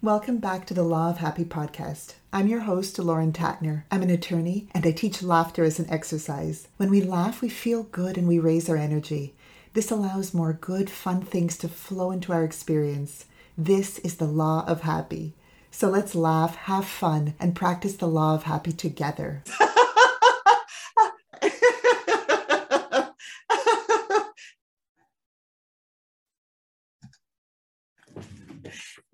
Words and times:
Welcome 0.00 0.38
back 0.38 0.64
to 0.66 0.74
the 0.74 0.84
Law 0.84 1.10
of 1.10 1.16
Happy 1.16 1.44
podcast. 1.44 2.14
I'm 2.32 2.46
your 2.46 2.60
host, 2.60 3.00
Lauren 3.00 3.32
Tatner. 3.32 3.82
I'm 3.90 4.00
an 4.02 4.10
attorney 4.10 4.68
and 4.72 4.86
I 4.86 4.92
teach 4.92 5.24
laughter 5.24 5.64
as 5.64 5.80
an 5.80 5.90
exercise. 5.90 6.68
When 6.76 6.88
we 6.88 7.00
laugh, 7.00 7.42
we 7.42 7.48
feel 7.48 7.82
good 7.82 8.16
and 8.16 8.28
we 8.28 8.38
raise 8.38 8.70
our 8.70 8.76
energy. 8.76 9.34
This 9.72 9.90
allows 9.90 10.32
more 10.32 10.52
good, 10.52 10.88
fun 10.88 11.22
things 11.22 11.58
to 11.58 11.68
flow 11.68 12.12
into 12.12 12.32
our 12.32 12.44
experience. 12.44 13.24
This 13.56 13.98
is 13.98 14.18
the 14.18 14.28
Law 14.28 14.64
of 14.68 14.82
Happy. 14.82 15.34
So 15.72 15.90
let's 15.90 16.14
laugh, 16.14 16.54
have 16.54 16.86
fun, 16.86 17.34
and 17.40 17.56
practice 17.56 17.96
the 17.96 18.06
Law 18.06 18.36
of 18.36 18.44
Happy 18.44 18.70
together. 18.70 19.42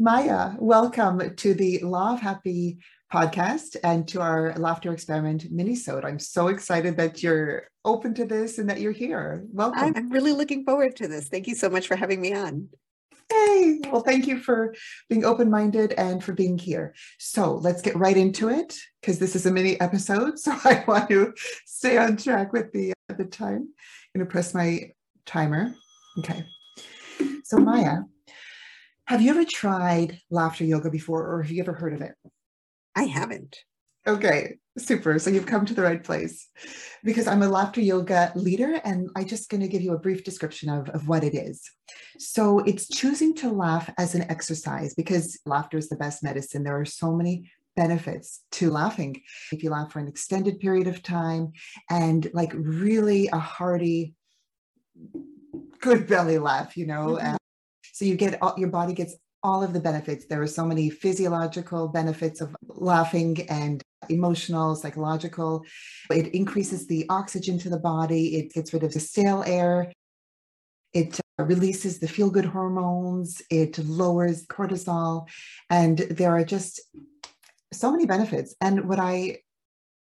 Maya, 0.05 0.53
welcome 0.59 1.35
to 1.35 1.55
the 1.55 1.79
Law 1.79 2.13
of 2.13 2.21
Happy 2.21 2.77
podcast 3.11 3.79
and 3.83 4.07
to 4.09 4.21
our 4.21 4.53
laughter 4.59 4.93
experiment 4.93 5.51
minisode. 5.51 6.05
I'm 6.05 6.19
so 6.19 6.49
excited 6.49 6.99
that 6.99 7.23
you're 7.23 7.71
open 7.87 8.13
to 8.17 8.27
this 8.27 8.59
and 8.59 8.69
that 8.69 8.83
you're 8.83 8.93
here. 8.93 9.47
Welcome. 9.51 9.95
I'm 9.97 10.11
really 10.11 10.33
looking 10.33 10.63
forward 10.63 10.95
to 10.97 11.09
this. 11.09 11.29
Thank 11.29 11.47
you 11.47 11.55
so 11.55 11.71
much 11.71 11.87
for 11.87 11.97
having 11.97 12.21
me 12.21 12.35
on. 12.35 12.69
Hey, 13.31 13.81
well, 13.91 14.03
thank 14.03 14.27
you 14.27 14.41
for 14.41 14.75
being 15.09 15.25
open 15.25 15.51
minded 15.51 15.93
and 15.93 16.23
for 16.23 16.35
being 16.35 16.59
here. 16.59 16.95
So 17.19 17.55
let's 17.55 17.81
get 17.81 17.97
right 17.97 18.19
into 18.19 18.51
it 18.51 18.77
because 19.01 19.19
this 19.19 19.35
is 19.35 19.47
a 19.47 19.51
mini 19.51 19.81
episode. 19.81 20.39
So 20.39 20.53
I 20.65 20.85
want 20.87 21.09
to 21.09 21.33
stay 21.65 21.97
on 21.97 22.19
track 22.19 22.53
with 22.53 22.71
the, 22.73 22.93
uh, 23.09 23.15
the 23.15 23.25
time. 23.25 23.71
I'm 24.15 24.19
going 24.19 24.27
to 24.27 24.31
press 24.31 24.53
my 24.53 24.91
timer. 25.25 25.75
Okay. 26.19 26.45
So, 27.45 27.57
Maya, 27.57 28.01
have 29.07 29.21
you 29.21 29.31
ever 29.31 29.45
tried 29.45 30.19
laughter 30.31 30.65
yoga 30.65 30.91
before, 30.91 31.27
or 31.27 31.43
have 31.43 31.51
you 31.51 31.63
ever 31.63 31.75
heard 31.75 31.95
of 31.95 32.01
it? 32.01 32.15
I 32.95 33.05
haven't. 33.05 33.57
Okay, 34.07 34.57
super. 34.77 35.19
So 35.19 35.31
you've 35.31 35.47
come 35.47 35.65
to 35.65 35.75
the 35.75 35.83
right 35.83 36.03
place 36.03 36.49
because 37.05 37.27
I'm 37.27 37.43
a 37.43 37.49
laughter 37.49 37.81
yoga 37.81 38.33
leader, 38.35 38.81
and 38.85 39.09
I'm 39.17 39.27
just 39.27 39.49
going 39.49 39.63
to 39.63 39.69
give 39.69 39.83
you 39.83 39.95
a 39.95 39.99
brief 39.99 40.25
description 40.25 40.69
of, 40.69 40.89
of 40.91 41.09
what 41.09 41.25
it 41.25 41.35
is. 41.35 41.63
So 42.19 42.59
it's 42.61 42.89
choosing 42.89 43.35
to 43.37 43.51
laugh 43.51 43.91
as 43.99 44.15
an 44.15 44.31
exercise 44.31 44.95
because 44.95 45.39
laughter 45.47 45.79
is 45.79 45.89
the 45.89 45.97
best 45.97 46.23
medicine. 46.23 46.65
There 46.65 46.79
are 46.79 46.85
so 46.85 47.15
many 47.15 47.51
benefits 47.77 48.43
to 48.53 48.71
laughing. 48.71 49.21
If 49.53 49.63
you 49.63 49.71
laugh 49.71 49.93
for 49.93 49.99
an 49.99 50.09
extended 50.09 50.61
period 50.61 50.87
of 50.87 51.03
time 51.03 51.53
and 51.91 52.31
like 52.33 52.53
really 52.55 53.29
a 53.29 53.39
hearty, 53.39 54.15
good 55.81 56.07
belly 56.07 56.39
laugh, 56.39 56.77
you 56.77 56.87
know, 56.87 57.17
mm-hmm. 57.17 57.37
So 57.95 58.05
you 58.05 58.17
get 58.17 58.43
all, 58.43 58.55
your 58.59 58.71
body 58.71 58.93
gets 58.93 59.15
all 59.45 59.63
of 59.63 59.73
the 59.73 59.79
benefits. 59.79 60.27
There 60.27 60.43
are 60.43 60.49
so 60.49 60.67
many 60.67 60.91
physiological 60.91 61.87
benefits 61.87 62.41
of 62.41 62.57
laughing 62.67 63.47
and 63.49 63.81
emotional, 64.09 64.75
psychological. 64.75 65.65
It 66.11 66.35
increases 66.35 66.89
the 66.89 67.07
oxygen 67.09 67.57
to 67.61 67.71
the 67.71 67.79
body. 67.79 68.35
It 68.35 68.53
gets 68.53 68.73
rid 68.73 68.83
of 68.83 68.93
the 68.93 68.99
stale 68.99 69.45
air. 69.47 69.93
It 70.93 71.21
uh, 71.39 71.45
releases 71.45 72.01
the 72.01 72.09
feel 72.09 72.31
good 72.31 72.47
hormones. 72.47 73.41
It 73.49 73.79
lowers 73.79 74.45
cortisol. 74.47 75.29
And 75.71 75.99
there 75.99 76.33
are 76.33 76.45
just 76.45 76.81
so 77.73 77.93
many 77.93 78.07
benefits. 78.07 78.57
And 78.61 78.89
what 78.89 78.99
I 78.99 79.39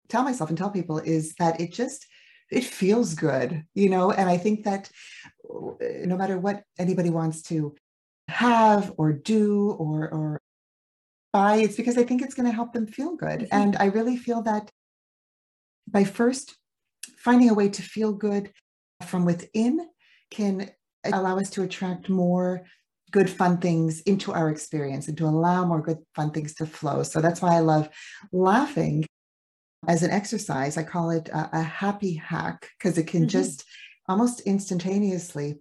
tell 0.09 0.23
myself 0.23 0.49
and 0.49 0.57
tell 0.57 0.71
people 0.71 0.97
is 0.97 1.35
that 1.35 1.61
it 1.61 1.71
just, 1.71 2.05
it 2.51 2.65
feels 2.65 3.13
good, 3.13 3.63
you 3.75 3.89
know, 3.89 4.11
and 4.11 4.29
I 4.29 4.37
think 4.37 4.65
that 4.65 4.89
no 5.49 6.17
matter 6.17 6.37
what 6.37 6.63
anybody 6.77 7.09
wants 7.09 7.41
to 7.43 7.75
have 8.27 8.93
or 8.97 9.13
do 9.13 9.71
or 9.71 10.09
or 10.09 10.41
buy, 11.33 11.57
it's 11.57 11.75
because 11.75 11.97
I 11.97 12.03
think 12.03 12.21
it's 12.21 12.35
going 12.35 12.47
to 12.47 12.55
help 12.55 12.73
them 12.73 12.87
feel 12.87 13.15
good. 13.15 13.41
Mm-hmm. 13.41 13.59
And 13.59 13.75
I 13.77 13.85
really 13.85 14.17
feel 14.17 14.41
that 14.43 14.69
by 15.87 16.03
first 16.03 16.55
finding 17.17 17.49
a 17.49 17.53
way 17.53 17.69
to 17.69 17.81
feel 17.81 18.13
good 18.13 18.51
from 19.05 19.25
within 19.25 19.87
can 20.31 20.71
allow 21.05 21.37
us 21.37 21.49
to 21.51 21.63
attract 21.63 22.09
more 22.09 22.65
good 23.11 23.29
fun 23.29 23.57
things 23.57 24.01
into 24.01 24.33
our 24.33 24.49
experience 24.49 25.07
and 25.07 25.17
to 25.17 25.25
allow 25.25 25.65
more 25.65 25.81
good 25.81 25.99
fun 26.15 26.31
things 26.31 26.53
to 26.55 26.65
flow. 26.65 27.03
So 27.03 27.21
that's 27.21 27.41
why 27.41 27.55
I 27.55 27.59
love 27.59 27.89
laughing 28.33 29.05
as 29.87 30.03
an 30.03 30.11
exercise. 30.11 30.77
I 30.77 30.83
call 30.83 31.11
it 31.11 31.29
a, 31.29 31.49
a 31.53 31.61
happy 31.61 32.15
hack 32.15 32.69
because 32.77 32.97
it 32.97 33.07
can 33.07 33.21
mm-hmm. 33.21 33.29
just 33.29 33.63
almost 34.07 34.41
instantaneously 34.41 35.59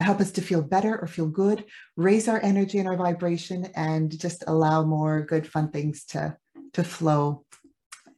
help 0.00 0.20
us 0.20 0.32
to 0.32 0.42
feel 0.42 0.62
better 0.62 0.98
or 1.00 1.06
feel 1.06 1.28
good, 1.28 1.64
raise 1.96 2.28
our 2.28 2.40
energy 2.42 2.78
and 2.78 2.88
our 2.88 2.96
vibration, 2.96 3.66
and 3.74 4.18
just 4.18 4.44
allow 4.46 4.82
more 4.84 5.22
good, 5.22 5.46
fun 5.46 5.70
things 5.70 6.04
to, 6.04 6.36
to 6.72 6.84
flow 6.84 7.44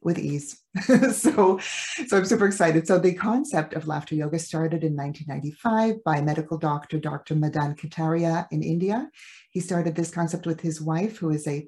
with 0.01 0.19
ease. 0.19 0.61
so, 1.13 1.57
so 1.59 2.17
I'm 2.17 2.25
super 2.25 2.45
excited. 2.45 2.87
So 2.87 2.99
the 2.99 3.13
concept 3.13 3.73
of 3.73 3.87
laughter 3.87 4.15
yoga 4.15 4.37
started 4.37 4.83
in 4.83 4.95
1995 4.95 6.03
by 6.03 6.21
medical 6.21 6.57
doctor 6.57 6.99
Dr. 6.99 7.35
Madan 7.35 7.75
Kataria 7.75 8.47
in 8.51 8.61
India. 8.61 9.09
He 9.49 9.59
started 9.59 9.95
this 9.95 10.11
concept 10.11 10.45
with 10.45 10.61
his 10.61 10.81
wife, 10.81 11.17
who 11.17 11.31
is 11.31 11.47
a 11.47 11.67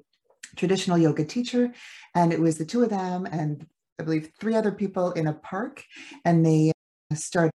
traditional 0.56 0.98
yoga 0.98 1.24
teacher, 1.24 1.72
and 2.14 2.32
it 2.32 2.40
was 2.40 2.58
the 2.58 2.64
two 2.64 2.82
of 2.82 2.90
them 2.90 3.26
and 3.26 3.66
I 4.00 4.04
believe 4.04 4.30
three 4.38 4.54
other 4.54 4.70
people 4.70 5.10
in 5.12 5.26
a 5.26 5.32
park, 5.32 5.82
and 6.24 6.46
they 6.46 6.70
started 7.14 7.52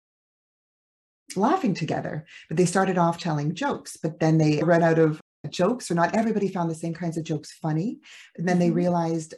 laughing 1.36 1.74
together. 1.74 2.26
But 2.48 2.56
they 2.56 2.66
started 2.66 2.98
off 2.98 3.18
telling 3.18 3.54
jokes, 3.54 3.96
but 3.96 4.20
then 4.20 4.38
they 4.38 4.62
ran 4.62 4.82
out 4.82 4.98
of 4.98 5.20
jokes, 5.50 5.90
or 5.90 5.94
not 5.94 6.14
everybody 6.14 6.48
found 6.48 6.70
the 6.70 6.74
same 6.74 6.94
kinds 6.94 7.16
of 7.16 7.24
jokes 7.24 7.52
funny. 7.52 8.00
And 8.36 8.48
then 8.48 8.58
they 8.58 8.66
mm-hmm. 8.66 8.76
realized, 8.76 9.34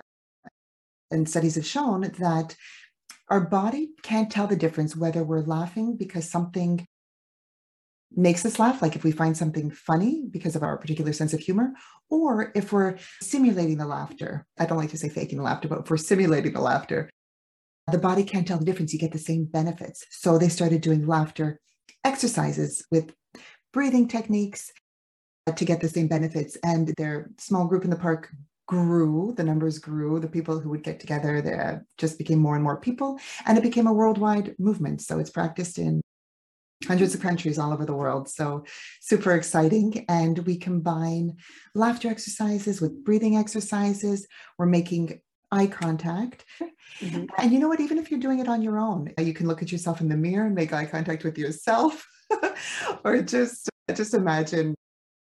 and 1.10 1.28
studies 1.28 1.56
have 1.56 1.66
shown 1.66 2.12
that 2.19 2.56
our 3.28 3.41
body 3.41 3.91
can't 4.03 4.31
tell 4.31 4.47
the 4.47 4.56
difference 4.56 4.97
whether 4.97 5.22
we're 5.22 5.43
laughing 5.43 5.97
because 5.97 6.28
something 6.28 6.87
makes 8.16 8.44
us 8.44 8.59
laugh, 8.59 8.82
like 8.82 8.97
if 8.97 9.04
we 9.04 9.12
find 9.12 9.37
something 9.37 9.71
funny 9.71 10.25
because 10.28 10.56
of 10.56 10.65
our 10.65 10.77
particular 10.77 11.12
sense 11.12 11.32
of 11.32 11.38
humor, 11.38 11.72
or 12.09 12.50
if 12.56 12.72
we're 12.72 12.97
simulating 13.22 13.78
the 13.78 13.87
laughter. 13.87 14.44
I 14.59 14.66
don't 14.66 14.78
like 14.78 14.91
to 14.91 14.98
say 14.98 15.09
faking 15.09 15.38
the 15.38 15.44
laughter, 15.44 15.69
but 15.69 15.81
if 15.81 15.91
we're 15.91 15.97
simulating 15.97 16.53
the 16.53 16.60
laughter, 16.60 17.09
the 17.91 17.99
body 17.99 18.25
can't 18.25 18.47
tell 18.47 18.59
the 18.59 18.65
difference. 18.65 18.93
You 18.93 18.99
get 18.99 19.12
the 19.12 19.19
same 19.19 19.45
benefits. 19.45 20.05
So 20.11 20.39
they 20.39 20.49
started 20.49 20.81
doing 20.81 21.06
laughter 21.06 21.61
exercises 22.05 22.87
with 22.91 23.12
breathing 23.73 24.09
techniques 24.09 24.73
uh, 25.47 25.53
to 25.53 25.65
get 25.65 25.81
the 25.81 25.89
same 25.89 26.09
benefits. 26.09 26.56
And 26.65 26.93
their 26.97 27.31
small 27.39 27.67
group 27.67 27.84
in 27.84 27.91
the 27.91 27.97
park 27.97 28.31
grew, 28.67 29.34
the 29.37 29.45
numbers 29.45 29.78
grew, 29.78 30.21
the 30.21 30.28
people 30.28 30.61
who 30.61 30.71
would 30.71 30.84
get 30.84 31.01
together 31.01 31.43
there 31.43 31.83
uh, 31.83 31.84
just 31.99 32.19
became 32.19 32.39
more 32.39 32.55
and 32.55 32.62
more 32.62 32.77
people, 32.77 33.19
and 33.47 33.59
it 33.59 33.62
became 33.65 33.89
a 33.89 33.93
worldwide 33.93 34.55
movement. 34.59 35.03
So 35.03 35.19
it's 35.19 35.31
practiced 35.31 35.78
in 35.78 36.01
hundreds 36.87 37.15
of 37.15 37.21
countries 37.21 37.59
all 37.59 37.72
over 37.72 37.84
the 37.84 37.95
world. 37.95 38.28
So 38.28 38.65
super 39.01 39.33
exciting. 39.33 40.05
And 40.09 40.39
we 40.41 40.57
combine 40.57 41.37
laughter 41.75 42.09
exercises 42.09 42.81
with 42.81 43.05
breathing 43.05 43.37
exercises. 43.37 44.27
We're 44.59 44.67
making 44.67 45.21
eye 45.50 45.66
contact. 45.66 46.44
Mm-hmm. 47.00 47.25
And 47.38 47.53
you 47.53 47.59
know 47.59 47.69
what? 47.69 47.81
Even 47.81 47.99
if 47.99 48.11
you're 48.11 48.21
doing 48.21 48.41
it 48.41 48.49
on 48.49 48.62
your 48.62 48.78
own, 48.78 49.12
you 49.19 49.33
can 49.33 49.47
look 49.47 49.62
at 49.62 49.72
yourself 49.72 50.00
in 50.00 50.09
the 50.09 50.16
mirror 50.16 50.47
and 50.47 50.55
make 50.55 50.72
eye 50.72 50.87
contact 50.87 51.25
with 51.25 51.38
yourself, 51.38 52.06
or 53.05 53.22
just 53.22 53.69
just 53.94 54.15
imagine 54.15 54.75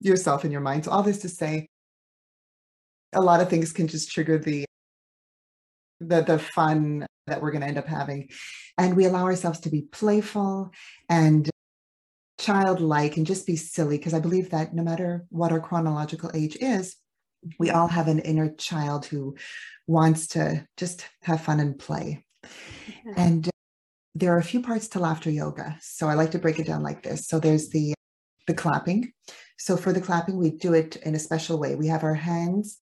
yourself 0.01 0.45
in 0.45 0.51
your 0.51 0.61
mind. 0.61 0.85
So 0.85 0.91
all 0.91 1.03
this 1.03 1.19
to 1.19 1.29
say, 1.29 1.69
a 3.13 3.21
lot 3.21 3.41
of 3.41 3.49
things 3.49 3.73
can 3.73 3.89
just 3.89 4.11
trigger 4.11 4.39
the 4.39 4.65
the 6.01 6.23
the 6.23 6.39
fun 6.39 7.07
that 7.27 7.43
we're 7.43 7.51
going 7.51 7.63
to 7.63 7.69
end 7.69 7.79
up 7.79 7.87
having, 7.87 8.29
and 8.79 8.97
we 8.97 9.05
allow 9.05 9.25
ourselves 9.25 9.61
to 9.61 9.71
be 9.71 9.83
playful 9.83 10.73
and 11.09 11.51
childlike 12.39 13.19
and 13.19 13.27
just 13.27 13.47
be 13.47 13.57
silly 13.57 13.99
because 13.99 14.15
I 14.15 14.21
believe 14.21 14.51
that 14.51 14.75
no 14.75 14.83
matter 14.83 15.27
what 15.29 15.53
our 15.53 15.61
chronological 15.61 16.31
age 16.35 16.57
is, 16.61 16.97
we 17.59 17.71
all 17.71 17.89
have 17.89 18.09
an 18.09 18.19
inner 18.21 18.51
child 18.51 19.07
who 19.07 19.37
wants 19.87 20.27
to 20.29 20.67
just 20.77 21.07
have 21.23 21.43
fun 21.43 21.61
and 21.61 21.79
play. 21.79 22.25
Yeah. 22.43 22.49
And 23.17 23.49
uh, 23.49 23.51
there 24.15 24.35
are 24.35 24.39
a 24.39 24.45
few 24.45 24.61
parts 24.61 24.89
to 24.89 24.99
laughter 24.99 25.31
yoga. 25.31 25.77
So 25.81 26.09
I 26.09 26.15
like 26.15 26.33
to 26.33 26.39
break 26.39 26.59
it 26.59 26.67
down 26.67 26.83
like 26.83 27.03
this. 27.03 27.27
So 27.27 27.39
there's 27.39 27.71
the 27.71 27.95
the 28.47 28.55
clapping. 28.55 29.13
So 29.59 29.77
for 29.77 29.93
the 29.93 30.01
clapping, 30.01 30.37
we 30.39 30.51
do 30.51 30.75
it 30.75 30.97
in 30.97 31.15
a 31.15 31.19
special 31.19 31.59
way. 31.59 31.75
We 31.75 31.89
have 31.89 32.03
our 32.03 32.15
hands 32.15 32.79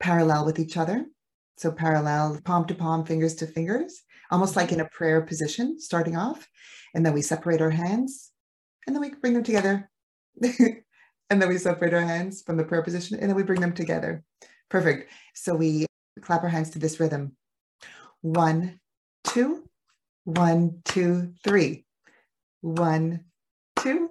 parallel 0.00 0.44
with 0.44 0.58
each 0.58 0.76
other. 0.76 1.06
So 1.56 1.72
parallel, 1.72 2.40
palm 2.44 2.66
to 2.66 2.74
palm, 2.74 3.06
fingers 3.06 3.34
to 3.36 3.46
fingers, 3.46 4.02
almost 4.30 4.56
like 4.56 4.72
in 4.72 4.80
a 4.80 4.88
prayer 4.88 5.22
position, 5.22 5.80
starting 5.80 6.16
off. 6.16 6.46
And 6.94 7.04
then 7.06 7.14
we 7.14 7.22
separate 7.22 7.62
our 7.62 7.70
hands 7.70 8.32
and 8.86 8.94
then 8.94 9.00
we 9.00 9.10
bring 9.10 9.34
them 9.34 9.44
together 9.44 9.90
and 11.30 11.40
then 11.40 11.48
we 11.48 11.58
separate 11.58 11.94
our 11.94 12.00
hands 12.00 12.42
from 12.42 12.56
the 12.56 12.64
prayer 12.64 12.82
position 12.82 13.18
and 13.18 13.28
then 13.28 13.36
we 13.36 13.42
bring 13.42 13.60
them 13.60 13.72
together. 13.72 14.22
Perfect. 14.68 15.10
So 15.34 15.54
we 15.54 15.86
clap 16.20 16.42
our 16.42 16.48
hands 16.48 16.70
to 16.70 16.78
this 16.78 17.00
rhythm. 17.00 17.36
One, 18.20 18.80
two, 19.24 19.64
one, 20.24 20.82
two, 20.84 21.32
three. 21.44 21.84
One, 22.60 23.24
two, 23.76 24.10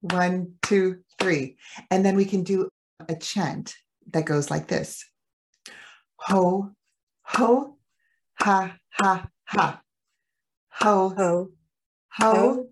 one, 0.00 0.54
two, 0.62 1.00
three. 1.18 1.56
And 1.90 2.04
then 2.04 2.16
we 2.16 2.24
can 2.24 2.42
do 2.42 2.68
a 3.08 3.16
chant 3.16 3.74
that 4.12 4.24
goes 4.24 4.50
like 4.50 4.68
this 4.68 5.04
Ho, 6.16 6.70
ho, 7.22 7.76
ha, 8.34 8.76
ha, 8.90 9.28
ha. 9.44 9.80
Ho, 10.80 11.08
Ho, 11.16 11.50
ho, 12.12 12.66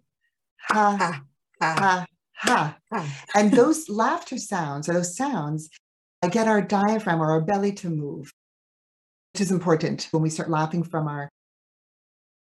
ha, 0.59 0.97
ha, 0.97 1.23
ha, 1.61 1.75
ha, 1.79 2.07
ha. 2.41 2.77
ha. 2.93 3.07
And 3.35 3.53
those 3.53 3.89
laughter 3.89 4.39
sounds 4.39 4.89
or 4.89 4.95
those 4.95 5.17
sounds 5.17 5.69
get 6.31 6.49
our 6.49 6.61
diaphragm 6.61 7.21
or 7.21 7.31
our 7.31 7.41
belly 7.41 7.73
to 7.73 7.89
move, 7.89 8.33
which 9.33 9.41
is 9.41 9.51
important 9.51 10.09
when 10.11 10.23
we 10.23 10.31
start 10.31 10.51
laughing 10.51 10.83
from 10.83 11.09
our 11.09 11.29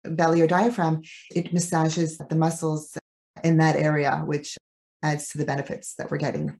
belly 0.04 0.40
or 0.42 0.46
diaphragm. 0.46 1.02
It 1.34 1.52
massages 1.52 2.18
the 2.18 2.36
muscles 2.36 2.96
in 3.42 3.58
that 3.58 3.76
area, 3.76 4.22
which 4.24 4.56
adds 5.02 5.28
to 5.28 5.38
the 5.38 5.44
benefits 5.44 5.94
that 5.96 6.10
we're 6.10 6.18
getting. 6.18 6.58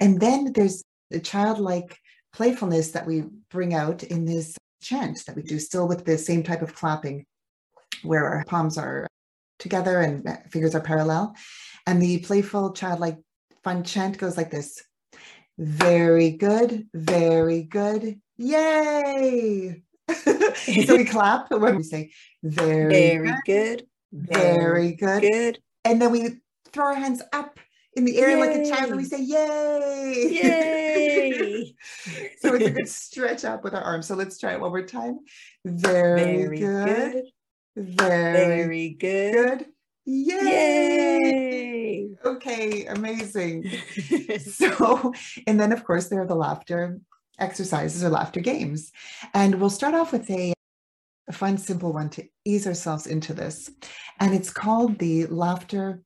And 0.00 0.20
then 0.20 0.52
there's 0.52 0.82
the 1.10 1.20
childlike 1.20 1.96
playfulness 2.32 2.92
that 2.92 3.06
we 3.06 3.24
bring 3.50 3.74
out 3.74 4.02
in 4.02 4.24
this 4.24 4.56
chant 4.82 5.24
that 5.26 5.36
we 5.36 5.42
do, 5.42 5.58
still 5.58 5.86
with 5.86 6.04
the 6.04 6.18
same 6.18 6.42
type 6.42 6.62
of 6.62 6.74
clapping, 6.74 7.24
where 8.02 8.26
our 8.26 8.44
palms 8.44 8.76
are 8.76 9.06
together 9.58 10.00
and 10.00 10.26
fingers 10.50 10.74
are 10.74 10.80
parallel. 10.80 11.34
And 11.86 12.00
the 12.00 12.18
playful, 12.18 12.72
childlike, 12.72 13.18
fun 13.62 13.84
chant 13.84 14.18
goes 14.18 14.36
like 14.36 14.50
this 14.50 14.82
Very 15.58 16.30
good, 16.30 16.88
very 16.94 17.62
good, 17.62 18.20
yay! 18.36 19.82
so 20.12 20.96
we 20.96 21.04
clap 21.06 21.50
when 21.50 21.76
we 21.76 21.82
say 21.82 22.10
very, 22.42 22.88
Very 22.88 23.34
good, 23.46 23.86
good. 24.12 24.36
very 24.36 24.92
good. 24.92 25.22
Good. 25.22 25.58
And 25.84 26.00
then 26.00 26.10
we 26.10 26.40
throw 26.72 26.86
our 26.86 26.94
hands 26.94 27.22
up 27.32 27.58
in 27.96 28.04
the 28.04 28.18
air 28.18 28.38
like 28.38 28.56
a 28.56 28.68
child 28.68 28.90
and 28.90 28.96
we 28.96 29.04
say, 29.04 29.22
Yay! 29.22 30.40
Yay. 30.42 31.74
so 32.38 32.54
it's 32.54 32.66
a 32.66 32.70
good 32.70 32.88
stretch 32.88 33.44
up 33.44 33.62
with 33.64 33.74
our 33.74 33.82
arms. 33.82 34.06
So 34.06 34.14
let's 34.14 34.38
try 34.38 34.54
it 34.54 34.60
one 34.60 34.70
more 34.70 34.82
time. 34.84 35.20
Very, 35.64 36.42
Very 36.42 36.58
good. 36.58 37.12
good. 37.12 37.24
Very, 37.76 38.32
Very 38.32 38.90
good. 38.90 39.58
good. 39.58 39.66
Yay! 40.06 41.24
Yay. 41.24 42.08
Okay, 42.24 42.86
amazing. 42.86 43.70
So, 44.40 45.12
and 45.46 45.58
then 45.58 45.72
of 45.72 45.84
course, 45.84 46.08
there 46.08 46.20
are 46.22 46.26
the 46.26 46.34
laughter 46.34 46.98
exercises 47.38 48.04
or 48.04 48.10
laughter 48.10 48.40
games. 48.40 48.92
And 49.32 49.60
we'll 49.60 49.70
start 49.70 49.94
off 49.94 50.12
with 50.12 50.28
a, 50.30 50.52
a 51.28 51.32
fun, 51.32 51.58
simple 51.58 51.92
one 51.92 52.10
to 52.10 52.24
ease 52.44 52.66
ourselves 52.66 53.06
into 53.06 53.32
this. 53.34 53.70
And 54.20 54.34
it's 54.34 54.50
called 54.50 54.98
the 54.98 55.26
laughter 55.26 56.02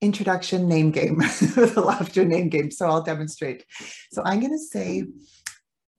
introduction 0.00 0.68
name 0.68 0.90
game, 0.90 1.18
the 1.40 1.82
laughter 1.84 2.24
name 2.24 2.48
game. 2.48 2.70
So 2.70 2.86
I'll 2.86 3.02
demonstrate. 3.02 3.64
So 4.12 4.22
I'm 4.24 4.40
going 4.40 4.52
to 4.52 4.58
say 4.58 5.04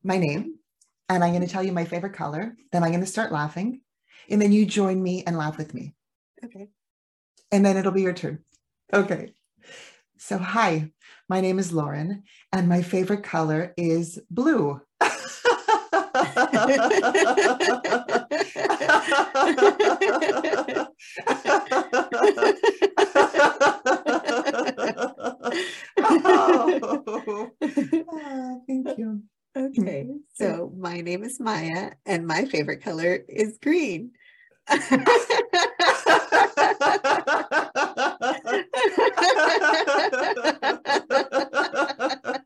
my 0.04 0.18
name 0.18 0.56
and 1.10 1.24
I'm 1.24 1.32
going 1.32 1.46
to 1.46 1.52
tell 1.52 1.64
you 1.64 1.72
my 1.72 1.86
favorite 1.86 2.14
color. 2.14 2.56
Then 2.72 2.84
I'm 2.84 2.92
going 2.92 3.02
to 3.02 3.08
start 3.08 3.32
laughing. 3.32 3.82
And 4.30 4.42
then 4.42 4.52
you 4.52 4.66
join 4.66 5.02
me 5.02 5.24
and 5.26 5.38
laugh 5.38 5.58
with 5.58 5.74
me. 5.74 5.94
okay. 6.44 6.70
And 7.52 7.66
then 7.66 7.78
it'll 7.78 7.92
be 7.92 8.04
your 8.04 8.14
turn. 8.14 8.40
Okay. 8.94 9.34
So, 10.18 10.38
hi, 10.38 10.92
my 11.28 11.42
name 11.42 11.60
is 11.60 11.74
Lauren, 11.74 12.24
and 12.54 12.70
my 12.70 12.82
favorite 12.82 13.24
color 13.24 13.74
is 13.78 14.20
blue. 14.30 14.80
Oh, 28.14 28.62
thank 28.68 28.98
you. 28.98 29.24
Okay, 29.56 30.06
mm-hmm. 30.06 30.18
so 30.34 30.72
my 30.78 31.02
name 31.02 31.24
is 31.24 31.40
Maya, 31.40 31.92
and 32.06 32.26
my 32.26 32.46
favorite 32.46 32.82
color 32.82 33.20
is 33.28 33.58
green. 33.62 34.12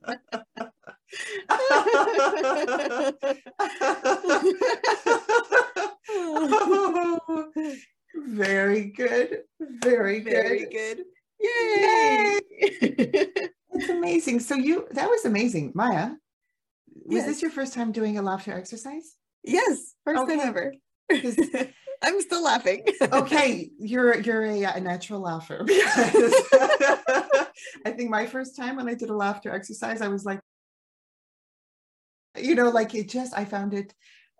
Very 8.27 8.85
good. 8.85 9.39
Very 9.59 10.21
good. 10.21 10.31
Very 10.31 10.65
good. 10.65 10.99
Yay! 11.39 12.39
It's 12.59 13.89
amazing. 13.89 14.39
So 14.39 14.55
you 14.55 14.87
that 14.91 15.09
was 15.09 15.25
amazing. 15.25 15.71
Maya, 15.75 16.11
was 17.05 17.17
Yes. 17.17 17.25
this 17.27 17.41
your 17.41 17.51
first 17.51 17.73
time 17.73 17.91
doing 17.91 18.17
a 18.17 18.21
laughter 18.21 18.53
exercise? 18.53 19.15
yes, 19.43 19.93
first 20.05 20.21
Okay. 20.21 20.37
time 20.37 20.47
ever. 20.47 20.73
'Cause- 21.11 21.37
I'm 21.37 21.43
still 21.43 21.54
laughing. 22.45 22.85
okay, 23.01 23.69
you're 23.79 24.19
you're 24.21 24.45
a, 24.45 24.63
a 24.63 24.79
natural 24.79 25.19
laugher 25.19 25.65
I 27.85 27.91
think 27.91 28.09
my 28.09 28.25
first 28.25 28.55
time 28.55 28.77
when 28.77 28.87
I 28.87 28.93
did 28.93 29.09
a 29.09 29.15
laughter 29.15 29.53
exercise, 29.53 30.01
I 30.01 30.07
was 30.07 30.25
like, 30.25 30.39
you 32.37 32.55
know, 32.55 32.69
like 32.69 32.93
it 32.95 33.09
just 33.09 33.37
I 33.37 33.45
found 33.45 33.73
it 33.73 33.93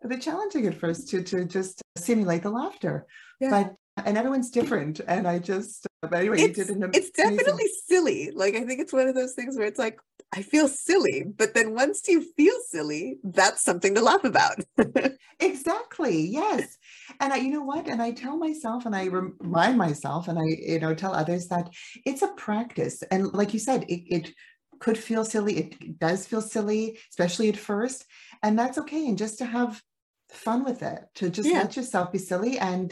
uh, 0.04 0.06
a 0.06 0.10
bit 0.10 0.22
challenging 0.22 0.66
at 0.68 0.76
first 0.76 1.10
to 1.10 1.24
to 1.24 1.46
just 1.46 1.82
simulate 1.98 2.44
the 2.44 2.50
laughter. 2.52 3.06
Yeah. 3.40 3.50
But 3.50 3.76
and 4.06 4.18
everyone's 4.18 4.52
different, 4.52 5.00
and 5.08 5.26
I 5.28 5.40
just 5.40 5.88
uh, 6.04 6.08
but 6.08 6.20
anyway, 6.20 6.42
you 6.42 6.48
it's, 6.48 6.58
did 6.58 6.70
an 6.70 6.90
it's 6.94 7.12
definitely 7.12 7.70
silly. 7.88 8.32
Like 8.32 8.56
I 8.56 8.66
think 8.66 8.82
it's 8.82 8.94
one 8.94 9.08
of 9.08 9.16
those 9.16 9.34
things 9.34 9.58
where 9.58 9.68
it's 9.68 9.80
like 9.80 10.00
I 10.34 10.42
feel 10.42 10.68
silly, 10.68 11.24
but 11.24 11.54
then 11.54 11.74
once 11.74 12.08
you 12.08 12.22
feel 12.36 12.56
silly, 12.68 13.20
that's 13.24 13.64
something 13.64 13.96
to 13.96 14.02
laugh 14.02 14.24
about. 14.24 14.60
Exactly. 15.40 16.28
Yes. 16.28 16.78
And 17.20 17.34
I, 17.34 17.38
you 17.38 17.52
know 17.52 17.64
what? 17.64 17.88
And 17.88 18.02
I 18.02 18.12
tell 18.12 18.38
myself 18.38 18.86
and 18.86 18.96
I 18.96 19.06
remind 19.06 19.78
myself 19.78 20.28
and 20.28 20.40
I, 20.40 20.44
you 20.44 20.80
know, 20.80 20.94
tell 20.94 21.14
others 21.14 21.48
that 21.48 21.70
it's 22.06 22.22
a 22.22 22.30
practice. 22.30 23.04
And 23.12 23.34
like 23.34 23.54
you 23.54 23.60
said, 23.60 23.84
it, 23.84 24.04
it 24.08 24.34
could 24.80 24.98
feel 24.98 25.26
silly. 25.26 25.58
It 25.58 26.00
does 26.00 26.26
feel 26.26 26.42
silly, 26.42 27.00
especially 27.10 27.50
at 27.50 27.58
first. 27.58 28.06
And 28.44 28.58
that's 28.58 28.78
okay. 28.80 29.08
And 29.08 29.18
just 29.18 29.38
to 29.40 29.46
have 29.46 29.82
fun 30.30 30.64
with 30.64 30.84
it, 30.84 31.00
to 31.16 31.30
just 31.30 31.50
Yeah. 31.50 31.62
let 31.62 31.76
yourself 31.76 32.12
be 32.12 32.18
silly. 32.18 32.58
And, 32.60 32.92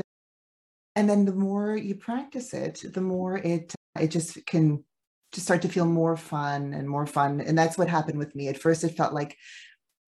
and 0.95 1.09
then 1.09 1.25
the 1.25 1.33
more 1.33 1.75
you 1.75 1.95
practice 1.95 2.53
it, 2.53 2.83
the 2.93 3.01
more 3.01 3.37
it, 3.37 3.73
it 3.99 4.07
just 4.09 4.45
can 4.45 4.83
just 5.31 5.47
start 5.47 5.63
to 5.63 5.69
feel 5.69 5.85
more 5.85 6.15
fun 6.15 6.73
and 6.73 6.87
more 6.87 7.07
fun. 7.07 7.41
And 7.41 7.57
that's 7.57 7.77
what 7.77 7.89
happened 7.89 8.19
with 8.19 8.35
me. 8.35 8.47
At 8.47 8.61
first, 8.61 8.83
it 8.83 8.95
felt 8.95 9.13
like, 9.13 9.35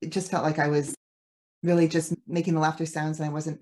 it 0.01 0.11
just 0.11 0.29
felt 0.29 0.43
like 0.43 0.59
I 0.59 0.67
was 0.67 0.93
really 1.63 1.87
just 1.87 2.13
making 2.27 2.53
the 2.53 2.59
laughter 2.59 2.85
sounds 2.85 3.19
and 3.19 3.27
I 3.27 3.33
wasn't 3.33 3.59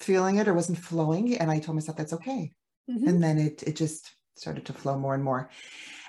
feeling 0.00 0.36
it 0.36 0.48
or 0.48 0.54
wasn't 0.54 0.78
flowing. 0.78 1.36
And 1.36 1.50
I 1.50 1.58
told 1.58 1.76
myself 1.76 1.96
that's 1.96 2.12
okay. 2.14 2.52
Mhm. 2.90 3.08
And 3.08 3.22
then 3.22 3.38
it 3.38 3.62
it 3.64 3.76
just 3.76 4.14
started 4.36 4.64
to 4.66 4.72
flow 4.72 4.98
more 4.98 5.14
and 5.14 5.24
more. 5.24 5.50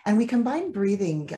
And 0.06 0.18
we 0.18 0.26
combine 0.28 0.72
breathing 0.72 1.30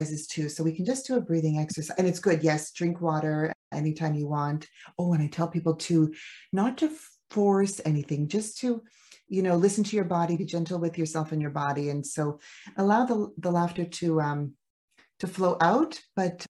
exercises 0.00 0.26
too. 0.26 0.48
So 0.48 0.62
we 0.62 0.72
can 0.72 0.84
just 0.84 1.06
do 1.06 1.16
a 1.16 1.20
breathing 1.20 1.58
exercise. 1.58 1.96
And 1.98 2.06
it's 2.06 2.20
good. 2.20 2.42
Yes, 2.44 2.70
drink 2.72 3.00
water 3.00 3.52
anytime 3.72 4.14
you 4.14 4.28
want. 4.28 4.68
Oh, 4.98 5.12
and 5.12 5.22
I 5.22 5.28
tell 5.28 5.48
people 5.48 5.74
to 5.76 6.12
not 6.52 6.78
to 6.78 6.90
force 7.30 7.80
anything, 7.84 8.28
just 8.28 8.58
to, 8.58 8.82
you 9.28 9.42
know, 9.42 9.56
listen 9.56 9.84
to 9.84 9.96
your 9.96 10.04
body, 10.04 10.36
be 10.36 10.44
gentle 10.44 10.78
with 10.78 10.98
yourself 10.98 11.32
and 11.32 11.42
your 11.42 11.50
body. 11.50 11.90
And 11.90 12.06
so 12.06 12.40
allow 12.76 13.04
the, 13.04 13.32
the 13.38 13.50
laughter 13.50 13.84
to 13.84 14.20
um 14.20 14.54
to 15.20 15.26
flow 15.26 15.56
out, 15.60 15.98
but 16.14 16.46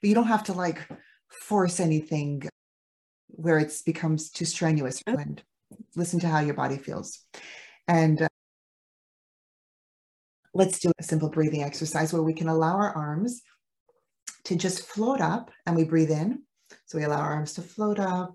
but 0.00 0.08
you 0.08 0.14
don't 0.14 0.26
have 0.26 0.44
to 0.44 0.52
like 0.52 0.80
force 1.28 1.80
anything 1.80 2.48
where 3.32 3.58
it 3.58 3.72
becomes 3.84 4.30
too 4.30 4.44
strenuous 4.44 5.02
Oh. 5.06 5.16
and 5.16 5.42
listen 5.96 6.20
to 6.20 6.28
how 6.28 6.40
your 6.40 6.54
body 6.54 6.76
feels. 6.76 7.18
And 7.88 8.22
uh, 8.22 8.28
let's 10.54 10.78
do 10.78 10.92
a 10.98 11.02
simple 11.02 11.28
breathing 11.30 11.62
exercise 11.62 12.12
where 12.12 12.22
we 12.22 12.34
can 12.34 12.48
allow 12.48 12.76
our 12.76 12.94
arms 12.94 13.42
to 14.44 14.56
just 14.56 14.86
float 14.86 15.20
up 15.20 15.50
and 15.66 15.76
we 15.76 15.84
breathe 15.84 16.10
in. 16.10 16.42
So 16.86 16.98
we 16.98 17.04
allow 17.04 17.20
our 17.20 17.34
arms 17.34 17.54
to 17.54 17.62
float 17.62 17.98
up 17.98 18.34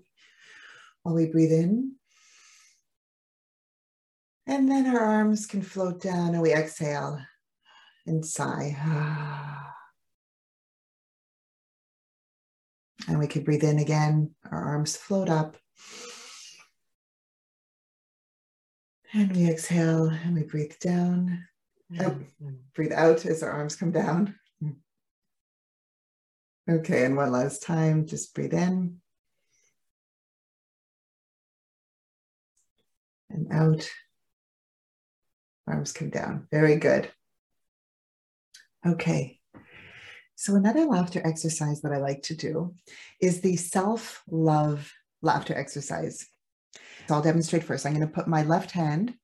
while 1.02 1.14
we 1.14 1.26
breathe 1.26 1.52
in. 1.52 1.92
And 4.46 4.70
then 4.70 4.86
our 4.86 5.00
arms 5.00 5.46
can 5.46 5.62
float 5.62 6.00
down 6.00 6.30
and 6.34 6.40
we 6.42 6.52
exhale 6.52 7.20
and 8.06 8.24
sigh 8.24 9.44
And 13.08 13.18
we 13.18 13.26
can 13.26 13.42
breathe 13.42 13.64
in 13.64 13.78
again, 13.78 14.34
our 14.50 14.62
arms 14.62 14.96
float 14.96 15.30
up. 15.30 15.56
And 19.14 19.34
we 19.34 19.48
exhale 19.48 20.08
and 20.10 20.34
we 20.34 20.42
breathe 20.42 20.74
down. 20.78 21.46
Oh, 21.98 22.18
breathe 22.74 22.92
out 22.92 23.24
as 23.24 23.42
our 23.42 23.50
arms 23.50 23.76
come 23.76 23.92
down. 23.92 24.34
Okay, 26.70 27.06
and 27.06 27.16
one 27.16 27.32
last 27.32 27.62
time, 27.62 28.06
just 28.06 28.34
breathe 28.34 28.52
in. 28.52 28.98
And 33.30 33.50
out. 33.50 33.88
Arms 35.66 35.92
come 35.92 36.10
down. 36.10 36.46
Very 36.50 36.76
good. 36.76 37.10
Okay. 38.86 39.37
So, 40.40 40.54
another 40.54 40.84
laughter 40.84 41.20
exercise 41.24 41.80
that 41.80 41.90
I 41.90 41.96
like 41.96 42.22
to 42.22 42.36
do 42.36 42.72
is 43.20 43.40
the 43.40 43.56
self 43.56 44.22
love 44.30 44.92
laughter 45.20 45.52
exercise. 45.52 46.28
So, 47.08 47.16
I'll 47.16 47.22
demonstrate 47.22 47.64
first. 47.64 47.84
I'm 47.84 47.92
going 47.92 48.06
to 48.06 48.14
put 48.14 48.28
my 48.28 48.44
left 48.44 48.70
hand 48.70 49.14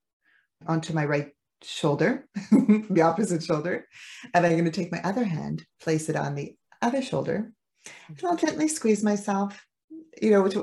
onto 0.67 0.93
my 0.93 1.05
right 1.05 1.31
shoulder, 1.63 2.27
the 2.91 3.03
opposite 3.03 3.45
shoulder, 3.45 3.87
and 4.35 4.45
I'm 4.45 4.55
going 4.55 4.65
to 4.65 4.73
take 4.73 4.91
my 4.91 5.01
other 5.05 5.23
hand, 5.23 5.65
place 5.81 6.09
it 6.09 6.17
on 6.17 6.35
the 6.35 6.57
other 6.83 7.01
shoulder, 7.01 7.53
and 8.09 8.21
I'll 8.25 8.37
gently 8.37 8.67
squeeze 8.67 9.05
myself, 9.05 9.65
you 10.21 10.33
know, 10.33 10.43
which 10.43 10.57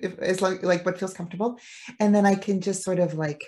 is 0.00 0.40
like, 0.40 0.62
like 0.62 0.86
what 0.86 1.00
feels 1.00 1.14
comfortable. 1.14 1.58
And 1.98 2.14
then 2.14 2.26
I 2.26 2.36
can 2.36 2.60
just 2.60 2.84
sort 2.84 3.00
of 3.00 3.14
like, 3.14 3.42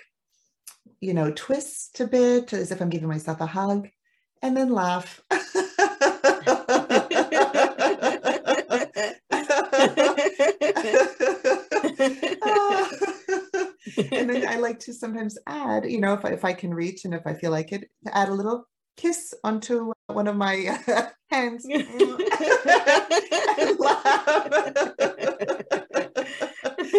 you 0.99 1.13
know, 1.13 1.31
twist 1.31 2.01
a 2.01 2.05
bit 2.05 2.51
as 2.51 2.73
if 2.73 2.81
I'm 2.81 2.89
giving 2.89 3.07
myself 3.07 3.39
a 3.39 3.45
hug 3.45 3.87
and 4.41 4.57
then 4.57 4.73
laugh. 4.73 5.21
and 14.11 14.29
then 14.29 14.47
I 14.47 14.55
like 14.59 14.79
to 14.81 14.93
sometimes 14.93 15.37
add, 15.47 15.89
you 15.89 15.99
know, 15.99 16.13
if 16.13 16.23
I, 16.25 16.29
if 16.29 16.45
I 16.45 16.53
can 16.53 16.73
reach 16.73 17.05
and 17.05 17.13
if 17.13 17.25
I 17.25 17.33
feel 17.33 17.51
like 17.51 17.71
it, 17.71 17.89
to 18.05 18.17
add 18.17 18.29
a 18.29 18.33
little 18.33 18.65
kiss 18.97 19.33
onto 19.43 19.93
one 20.07 20.27
of 20.27 20.35
my 20.35 20.55
hands 21.29 21.65
and 21.65 21.87
laugh. 23.79 24.05
and 24.99 24.99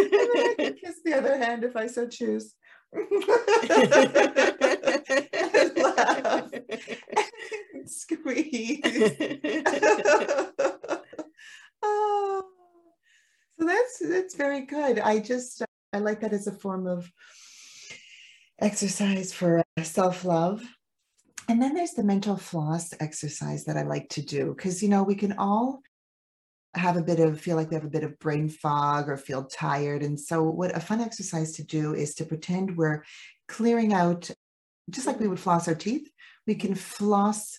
then 0.00 0.30
I 0.36 0.54
can 0.58 0.74
kiss 0.74 1.00
the 1.04 1.14
other 1.16 1.36
hand 1.36 1.64
if 1.64 1.76
I 1.76 1.86
so 1.86 2.06
choose. 2.06 2.54
and 2.92 3.06
laugh. 5.78 6.50
And 7.74 7.90
squeeze. 7.90 8.80
oh, 11.82 12.09
so 13.60 13.66
that's 13.66 13.98
that's 13.98 14.34
very 14.34 14.62
good. 14.62 14.98
I 14.98 15.18
just 15.18 15.62
I 15.92 15.98
like 15.98 16.20
that 16.20 16.32
as 16.32 16.46
a 16.46 16.52
form 16.52 16.86
of 16.86 17.10
exercise 18.58 19.32
for 19.32 19.62
self 19.82 20.24
love. 20.24 20.62
And 21.48 21.60
then 21.60 21.74
there's 21.74 21.92
the 21.92 22.04
mental 22.04 22.36
floss 22.36 22.94
exercise 23.00 23.64
that 23.64 23.76
I 23.76 23.82
like 23.82 24.08
to 24.10 24.22
do 24.22 24.54
because, 24.54 24.82
you 24.82 24.88
know, 24.88 25.02
we 25.02 25.16
can 25.16 25.32
all 25.36 25.82
have 26.74 26.96
a 26.96 27.02
bit 27.02 27.18
of 27.18 27.40
feel 27.40 27.56
like 27.56 27.70
we 27.70 27.74
have 27.74 27.84
a 27.84 27.90
bit 27.90 28.04
of 28.04 28.18
brain 28.20 28.48
fog 28.48 29.08
or 29.08 29.16
feel 29.16 29.44
tired. 29.44 30.02
And 30.02 30.18
so, 30.18 30.42
what 30.44 30.76
a 30.76 30.80
fun 30.80 31.00
exercise 31.00 31.52
to 31.52 31.64
do 31.64 31.94
is 31.94 32.14
to 32.14 32.24
pretend 32.24 32.76
we're 32.76 33.04
clearing 33.48 33.92
out, 33.92 34.30
just 34.88 35.06
like 35.06 35.18
we 35.18 35.28
would 35.28 35.40
floss 35.40 35.66
our 35.66 35.74
teeth, 35.74 36.08
we 36.46 36.54
can 36.54 36.74
floss 36.74 37.58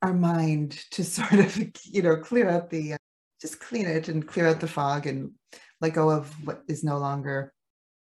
our 0.00 0.14
mind 0.14 0.78
to 0.92 1.02
sort 1.16 1.32
of, 1.32 1.58
you 1.84 2.02
know, 2.02 2.16
clear 2.16 2.48
out 2.48 2.70
the, 2.70 2.97
just 3.40 3.60
clean 3.60 3.86
it 3.86 4.08
and 4.08 4.26
clear 4.26 4.46
out 4.46 4.60
the 4.60 4.68
fog 4.68 5.06
and 5.06 5.32
let 5.80 5.94
go 5.94 6.10
of 6.10 6.32
what 6.46 6.62
is 6.68 6.82
no 6.82 6.98
longer 6.98 7.52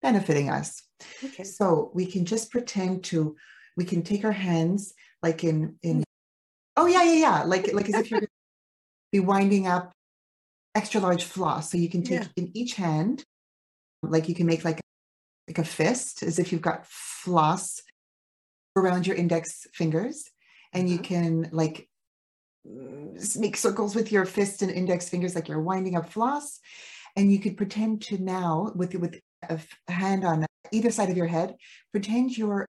benefiting 0.02 0.50
us. 0.50 0.84
Okay. 1.24 1.44
So 1.44 1.92
we 1.94 2.06
can 2.06 2.26
just 2.26 2.52
pretend 2.52 3.04
to, 3.06 3.36
we 3.76 3.86
can 3.86 4.04
take 4.04 4.24
our 4.24 4.32
hands 4.32 4.94
like 5.24 5.44
in, 5.44 5.78
in, 5.82 6.04
oh 6.78 6.86
yeah, 6.86 7.04
yeah, 7.04 7.14
yeah. 7.14 7.44
Like, 7.44 7.74
like 7.74 7.90
as 7.90 7.96
if 7.96 8.12
you're 8.12 8.22
be 9.12 9.20
winding 9.20 9.68
up 9.68 9.92
extra 10.76 11.02
large 11.02 11.24
floss. 11.24 11.72
So 11.72 11.78
you 11.78 11.90
can 11.90 12.04
take 12.04 12.22
yeah. 12.22 12.28
in 12.36 12.52
each 12.54 12.76
hand, 12.76 13.24
like 14.04 14.30
you 14.30 14.36
can 14.36 14.46
make 14.46 14.64
like, 14.64 14.82
like 15.48 15.58
a 15.58 15.64
fist 15.64 16.22
as 16.24 16.38
if 16.38 16.52
you've 16.52 16.62
got 16.62 16.86
floss 16.88 17.82
around 18.76 19.08
your 19.08 19.16
index 19.16 19.68
fingers 19.74 20.30
and 20.74 20.90
you 20.90 20.96
uh-huh. 20.96 21.04
can 21.04 21.50
like 21.52 21.88
make 23.38 23.58
circles 23.58 23.96
with 23.96 24.12
your 24.12 24.26
fist 24.26 24.62
and 24.62 24.72
index 24.72 25.10
fingers 25.10 25.36
like 25.36 25.48
you're 25.48 25.62
winding 25.62 25.96
up 25.96 26.10
floss. 26.10 26.60
And 27.16 27.32
you 27.32 27.40
could 27.40 27.56
pretend 27.56 28.02
to 28.04 28.18
now 28.18 28.72
with 28.76 28.94
with 28.96 29.20
a 29.50 29.60
hand 29.88 30.26
on 30.26 30.46
either 30.72 30.92
side 30.92 31.10
of 31.10 31.18
your 31.18 31.28
head 31.28 31.56
pretend 31.92 32.38
you're 32.38 32.66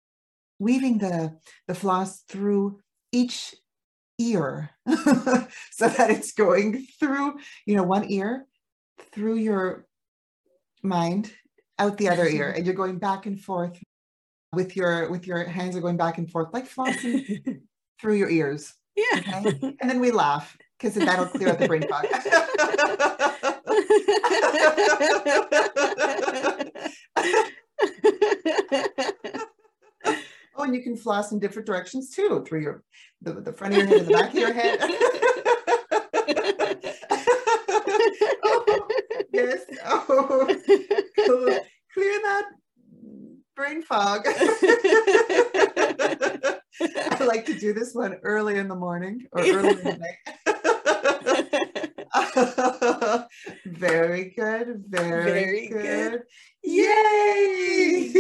weaving 0.59 0.99
the 0.99 1.37
the 1.67 1.75
floss 1.75 2.21
through 2.29 2.81
each 3.13 3.55
ear 4.19 4.71
so 4.87 5.89
that 5.89 6.11
it's 6.11 6.33
going 6.33 6.87
through 6.99 7.35
you 7.67 7.77
know 7.77 7.83
one 7.83 8.11
ear 8.11 8.47
through 9.13 9.37
your 9.37 9.87
mind 10.83 11.33
out 11.79 11.99
the 11.99 12.09
other 12.09 12.27
ear. 12.27 12.53
And 12.57 12.65
you're 12.65 12.75
going 12.75 12.99
back 12.99 13.27
and 13.27 13.41
forth 13.41 13.79
with 14.53 14.77
your 14.77 15.11
with 15.11 15.27
your 15.27 15.45
hands 15.45 15.77
are 15.77 15.81
going 15.81 15.97
back 15.97 16.19
and 16.19 16.31
forth 16.31 16.49
like 16.53 16.69
flossing 16.69 17.61
through 18.01 18.15
your 18.15 18.31
ears 18.31 18.73
yeah 18.97 19.43
okay? 19.45 19.77
and 19.81 19.91
then 19.91 20.01
we 20.01 20.11
laugh 20.11 20.57
because 20.79 20.95
that'll 20.95 21.27
clear 21.27 21.51
out 21.51 21.59
the 21.59 21.67
brain 21.67 21.87
fog 21.89 22.07
oh, 30.57 30.65
and 30.65 30.75
you 30.75 30.83
can 30.83 30.97
floss 30.97 31.33
in 31.33 31.39
different 31.39 31.67
directions 31.67 32.11
too, 32.11 32.45
through 32.47 32.63
your 32.63 32.83
the, 33.23 33.35
the 33.35 33.53
front 33.53 33.75
of 33.75 33.79
your 33.79 33.89
head 33.89 33.99
and 33.99 34.09
the 34.09 34.13
back 34.13 34.31
of 34.31 34.39
your 34.39 34.53
head. 34.53 34.79
oh, 38.45 38.89
yes. 39.33 39.61
Oh, 39.85 40.05
cool. 41.27 41.59
clear 41.95 42.21
that 42.23 42.45
brain 43.55 43.83
fog. 43.83 44.27
I 46.81 47.25
like 47.27 47.47
to 47.47 47.55
do 47.55 47.73
this 47.73 47.95
one 47.95 48.19
early 48.23 48.59
in 48.59 48.69
the 48.69 48.75
morning 48.75 49.27
or 49.33 49.41
early 49.43 49.71
in 49.71 49.85
the 49.85 49.99
night. 49.99 50.19
very 53.67 54.35
good. 54.37 54.85
Very, 54.89 55.25
very 55.25 55.69
good. 55.69 56.13
good. 56.13 56.23
Yay! 56.65 58.13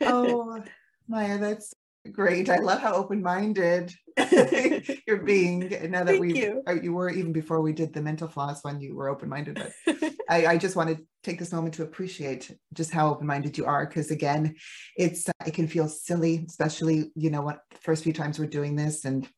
oh, 0.02 0.62
Maya, 1.08 1.38
that's 1.38 1.74
great. 2.12 2.48
I 2.48 2.56
love 2.56 2.80
how 2.80 2.94
open-minded 2.94 3.92
you're 5.06 5.22
being. 5.22 5.90
Now 5.90 6.04
that 6.04 6.18
we 6.18 6.40
you. 6.40 6.62
Uh, 6.66 6.74
you 6.74 6.92
were 6.92 7.10
even 7.10 7.32
before 7.32 7.60
we 7.60 7.72
did 7.72 7.92
the 7.92 8.02
mental 8.02 8.28
floss 8.28 8.64
when 8.64 8.80
you 8.80 8.94
were 8.94 9.08
open-minded, 9.08 9.60
but 9.86 10.12
I, 10.28 10.46
I 10.46 10.58
just 10.58 10.76
want 10.76 10.96
to 10.96 11.04
take 11.22 11.38
this 11.38 11.52
moment 11.52 11.74
to 11.74 11.82
appreciate 11.82 12.50
just 12.72 12.90
how 12.90 13.10
open-minded 13.10 13.58
you 13.58 13.66
are 13.66 13.86
because 13.86 14.10
again, 14.10 14.56
it's 14.96 15.28
uh, 15.28 15.32
it 15.46 15.54
can 15.54 15.68
feel 15.68 15.88
silly, 15.88 16.44
especially 16.48 17.12
you 17.14 17.30
know 17.30 17.42
what 17.42 17.60
first 17.80 18.04
few 18.04 18.12
times 18.12 18.38
we're 18.38 18.46
doing 18.46 18.76
this, 18.76 19.04
and 19.04 19.28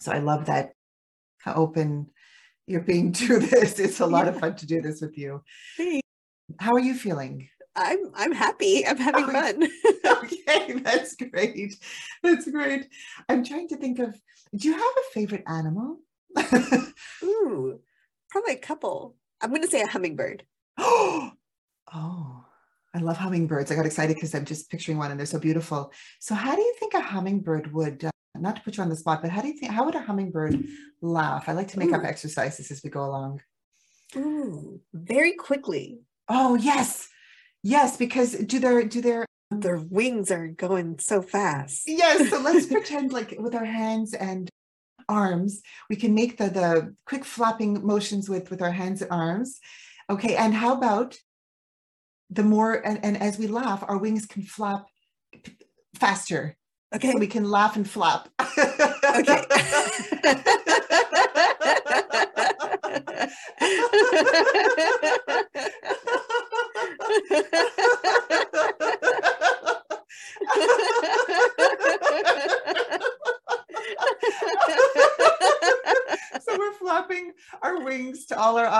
so 0.00 0.12
I 0.12 0.18
love 0.18 0.46
that 0.46 0.72
how 1.38 1.54
open 1.54 2.08
you're 2.66 2.80
being 2.80 3.12
to 3.12 3.38
this. 3.38 3.78
It's 3.78 4.00
a 4.00 4.06
lot 4.06 4.26
yeah. 4.26 4.32
of 4.32 4.40
fun 4.40 4.56
to 4.56 4.66
do 4.66 4.80
this 4.80 5.00
with 5.00 5.16
you. 5.16 5.42
Thanks. 5.76 6.02
How 6.58 6.72
are 6.72 6.80
you 6.80 6.94
feeling? 6.94 7.48
I'm 7.74 8.10
I'm 8.14 8.32
happy. 8.32 8.86
I'm 8.86 8.98
having 8.98 9.24
oh, 9.24 9.32
fun. 9.32 9.68
okay, 10.24 10.72
that's 10.80 11.16
great. 11.16 11.74
That's 12.22 12.50
great. 12.50 12.88
I'm 13.28 13.44
trying 13.44 13.68
to 13.68 13.76
think 13.76 13.98
of 13.98 14.18
do 14.54 14.68
you 14.68 14.74
have 14.74 14.82
a 14.82 15.12
favorite 15.14 15.44
animal? 15.46 15.98
Ooh, 17.22 17.80
probably 18.30 18.54
a 18.54 18.58
couple. 18.58 19.16
I'm 19.40 19.52
gonna 19.52 19.66
say 19.66 19.80
a 19.80 19.86
hummingbird. 19.86 20.44
oh, 20.78 21.32
I 22.94 22.98
love 22.98 23.16
hummingbirds. 23.16 23.70
I 23.70 23.74
got 23.74 23.86
excited 23.86 24.16
because 24.16 24.34
I'm 24.34 24.44
just 24.44 24.70
picturing 24.70 24.98
one 24.98 25.10
and 25.10 25.18
they're 25.18 25.26
so 25.26 25.38
beautiful. 25.38 25.92
So 26.20 26.34
how 26.34 26.54
do 26.54 26.60
you 26.60 26.74
think 26.78 26.94
a 26.94 27.00
hummingbird 27.00 27.72
would 27.72 28.04
uh, 28.04 28.10
not 28.38 28.56
to 28.56 28.62
put 28.62 28.76
you 28.76 28.82
on 28.82 28.90
the 28.90 28.96
spot, 28.96 29.22
but 29.22 29.30
how 29.30 29.40
do 29.40 29.48
you 29.48 29.54
think, 29.54 29.72
how 29.72 29.84
would 29.84 29.94
a 29.94 30.02
hummingbird 30.02 30.62
laugh? 31.00 31.48
I 31.48 31.52
like 31.52 31.68
to 31.68 31.78
make 31.78 31.90
Ooh. 31.90 31.94
up 31.94 32.04
exercises 32.04 32.70
as 32.70 32.82
we 32.82 32.90
go 32.90 33.04
along. 33.04 33.40
Ooh, 34.16 34.80
very 34.92 35.32
quickly. 35.32 36.00
Oh, 36.28 36.54
yes. 36.54 37.08
Yes, 37.62 37.96
because 37.96 38.32
do 38.32 38.58
their, 38.58 38.84
do 38.84 39.00
their, 39.00 39.26
their 39.50 39.78
wings 39.78 40.30
are 40.30 40.48
going 40.48 40.98
so 40.98 41.22
fast. 41.22 41.82
Yes. 41.86 42.30
So 42.30 42.40
let's 42.40 42.66
pretend 42.66 43.12
like 43.12 43.34
with 43.38 43.54
our 43.54 43.64
hands 43.64 44.14
and 44.14 44.48
arms, 45.08 45.62
we 45.90 45.96
can 45.96 46.14
make 46.14 46.38
the, 46.38 46.48
the 46.48 46.94
quick 47.06 47.24
flapping 47.24 47.86
motions 47.86 48.28
with, 48.28 48.50
with 48.50 48.62
our 48.62 48.72
hands 48.72 49.02
and 49.02 49.10
arms. 49.10 49.60
Okay. 50.10 50.36
And 50.36 50.54
how 50.54 50.74
about 50.74 51.16
the 52.30 52.42
more, 52.42 52.74
and, 52.74 53.04
and 53.04 53.16
as 53.16 53.38
we 53.38 53.46
laugh, 53.46 53.84
our 53.86 53.98
wings 53.98 54.26
can 54.26 54.42
flap 54.42 54.84
faster 55.94 56.56
Okay. 56.94 57.12
So 57.12 57.18
we 57.18 57.26
can 57.26 57.44
laugh 57.44 57.76
and 57.76 57.88
flap. 57.88 58.28
okay. 58.38 58.58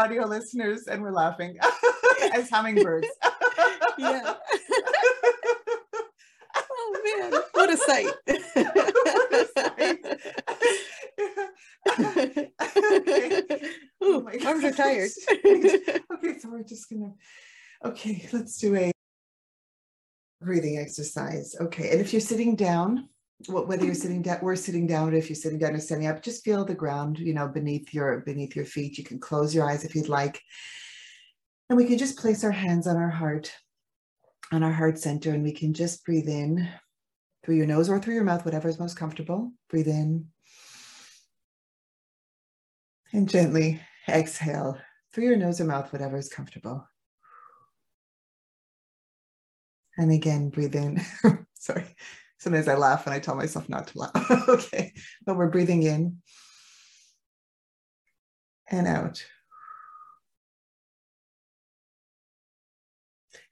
audio 0.03 0.27
listeners, 0.27 0.89
and 0.89 1.01
we're 1.01 1.13
laughing 1.13 1.57
as 2.35 2.51
hummingbirds. 2.51 3.07
yeah. 3.99 4.35
oh 6.57 6.97
man, 7.05 7.41
what 7.53 7.73
a 7.73 7.77
sight. 7.77 8.09
what 8.27 9.33
a 9.33 9.47
sight. 9.57 9.99
okay. 12.01 13.71
Ooh, 14.03 14.29
oh 14.29 14.47
arms 14.47 14.65
are 14.65 14.73
tired. 14.73 15.11
okay, 15.45 16.39
so 16.41 16.51
we're 16.51 16.65
just 16.65 16.91
gonna 16.91 17.13
okay, 17.85 18.29
let's 18.33 18.59
do 18.59 18.75
a 18.75 18.91
breathing 20.41 20.79
exercise. 20.79 21.55
Okay, 21.61 21.91
and 21.93 22.01
if 22.01 22.13
you're 22.13 22.21
sitting 22.21 22.57
down, 22.57 23.09
whether 23.49 23.85
you're 23.85 23.95
sitting 23.95 24.23
down, 24.23 24.39
we're 24.43 24.57
sitting 24.57 24.87
down. 24.87 25.15
If 25.15 25.29
you're 25.29 25.37
sitting 25.37 25.59
down 25.59 25.75
or 25.75 25.81
standing 25.81 26.09
up, 26.09 26.23
just 26.23 26.45
feel 26.45 26.65
the 26.65 26.75
ground, 26.75 27.19
you 27.19 27.35
know, 27.35 27.49
beneath 27.49 27.93
your 27.93 28.21
beneath 28.21 28.57
your 28.57 28.65
feet. 28.65 28.99
You 28.99 29.05
can 29.05 29.19
close 29.19 29.55
your 29.55 29.69
eyes 29.69 29.85
if 29.85 29.95
you'd 29.95 30.09
like, 30.09 30.41
and 31.69 31.77
we 31.77 31.87
can 31.87 31.99
just 31.99 32.19
place 32.19 32.45
our 32.45 32.51
hands 32.51 32.87
on 32.87 32.97
our 32.97 33.11
heart, 33.11 33.53
on 34.53 34.63
our 34.63 34.73
heart 34.73 34.99
center, 34.99 35.31
and 35.31 35.43
we 35.43 35.53
can 35.53 35.75
just 35.75 36.05
breathe 36.05 36.29
in 36.29 36.69
through 37.45 37.57
your 37.57 37.67
nose 37.67 37.89
or 37.89 37.99
through 37.99 38.15
your 38.15 38.25
mouth, 38.25 38.45
whatever 38.45 38.69
is 38.69 38.79
most 38.79 38.97
comfortable. 38.97 39.53
Breathe 39.69 39.89
in, 39.89 40.27
and 43.13 43.29
gently 43.29 43.81
exhale 44.09 44.79
through 45.13 45.25
your 45.25 45.37
nose 45.37 45.61
or 45.61 45.65
mouth, 45.65 45.93
whatever 45.93 46.17
is 46.17 46.29
comfortable. 46.29 46.87
And 49.97 50.11
again, 50.11 50.49
breathe 50.49 50.75
in. 50.75 51.01
Sorry. 51.55 51.85
Sometimes 52.43 52.67
I 52.67 52.75
laugh 52.75 53.07
and 53.07 53.15
I 53.15 53.21
tell 53.21 53.37
myself 53.37 53.69
not 53.69 53.87
to 53.87 53.99
laugh. 54.01 54.31
okay. 54.49 54.93
But 55.25 55.37
we're 55.37 55.49
breathing 55.49 55.85
in 55.85 56.17
and 58.69 58.89
out. 58.89 59.25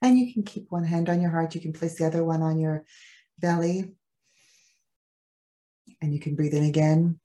And 0.03 0.19
you 0.19 0.33
can 0.33 0.43
keep 0.43 0.67
one 0.71 0.83
hand 0.83 1.09
on 1.09 1.21
your 1.21 1.31
heart. 1.31 1.55
You 1.55 1.61
can 1.61 1.73
place 1.73 1.99
the 1.99 2.07
other 2.07 2.25
one 2.25 2.43
on 2.43 2.59
your 2.59 2.85
belly. 3.39 3.93
And 6.03 6.13
you 6.13 6.19
can 6.19 6.35
breathe 6.35 6.55
in 6.55 6.65
again 6.65 7.21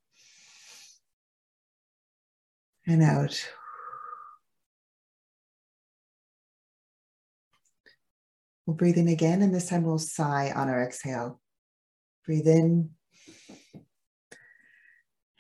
and 2.86 3.02
out. 3.02 3.44
We'll 8.68 8.78
breathe 8.78 8.98
in 8.98 9.08
again, 9.08 9.42
and 9.42 9.54
this 9.54 9.70
time 9.70 9.84
we'll 9.84 9.98
sigh 9.98 10.52
on 10.56 10.70
our 10.70 10.84
exhale. 10.84 11.40
Breathe 12.26 12.48
in 12.48 12.90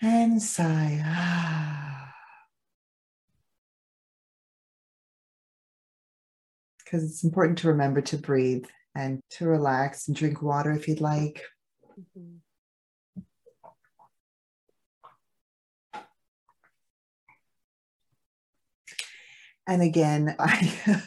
and 0.01 0.41
sigh. 0.41 1.81
Because 6.83 7.03
it's 7.03 7.23
important 7.23 7.57
to 7.57 7.69
remember 7.69 7.99
to 7.99 8.15
breathe 8.15 8.65
and 8.93 9.19
to 9.31 9.47
relax 9.47 10.07
and 10.07 10.15
drink 10.15 10.43
water 10.43 10.71
if 10.71 10.87
you'd 10.87 11.01
like. 11.01 11.41
Mm-hmm. 11.99 12.37
And 19.67 19.81
again, 19.81 20.35
I 20.39 21.01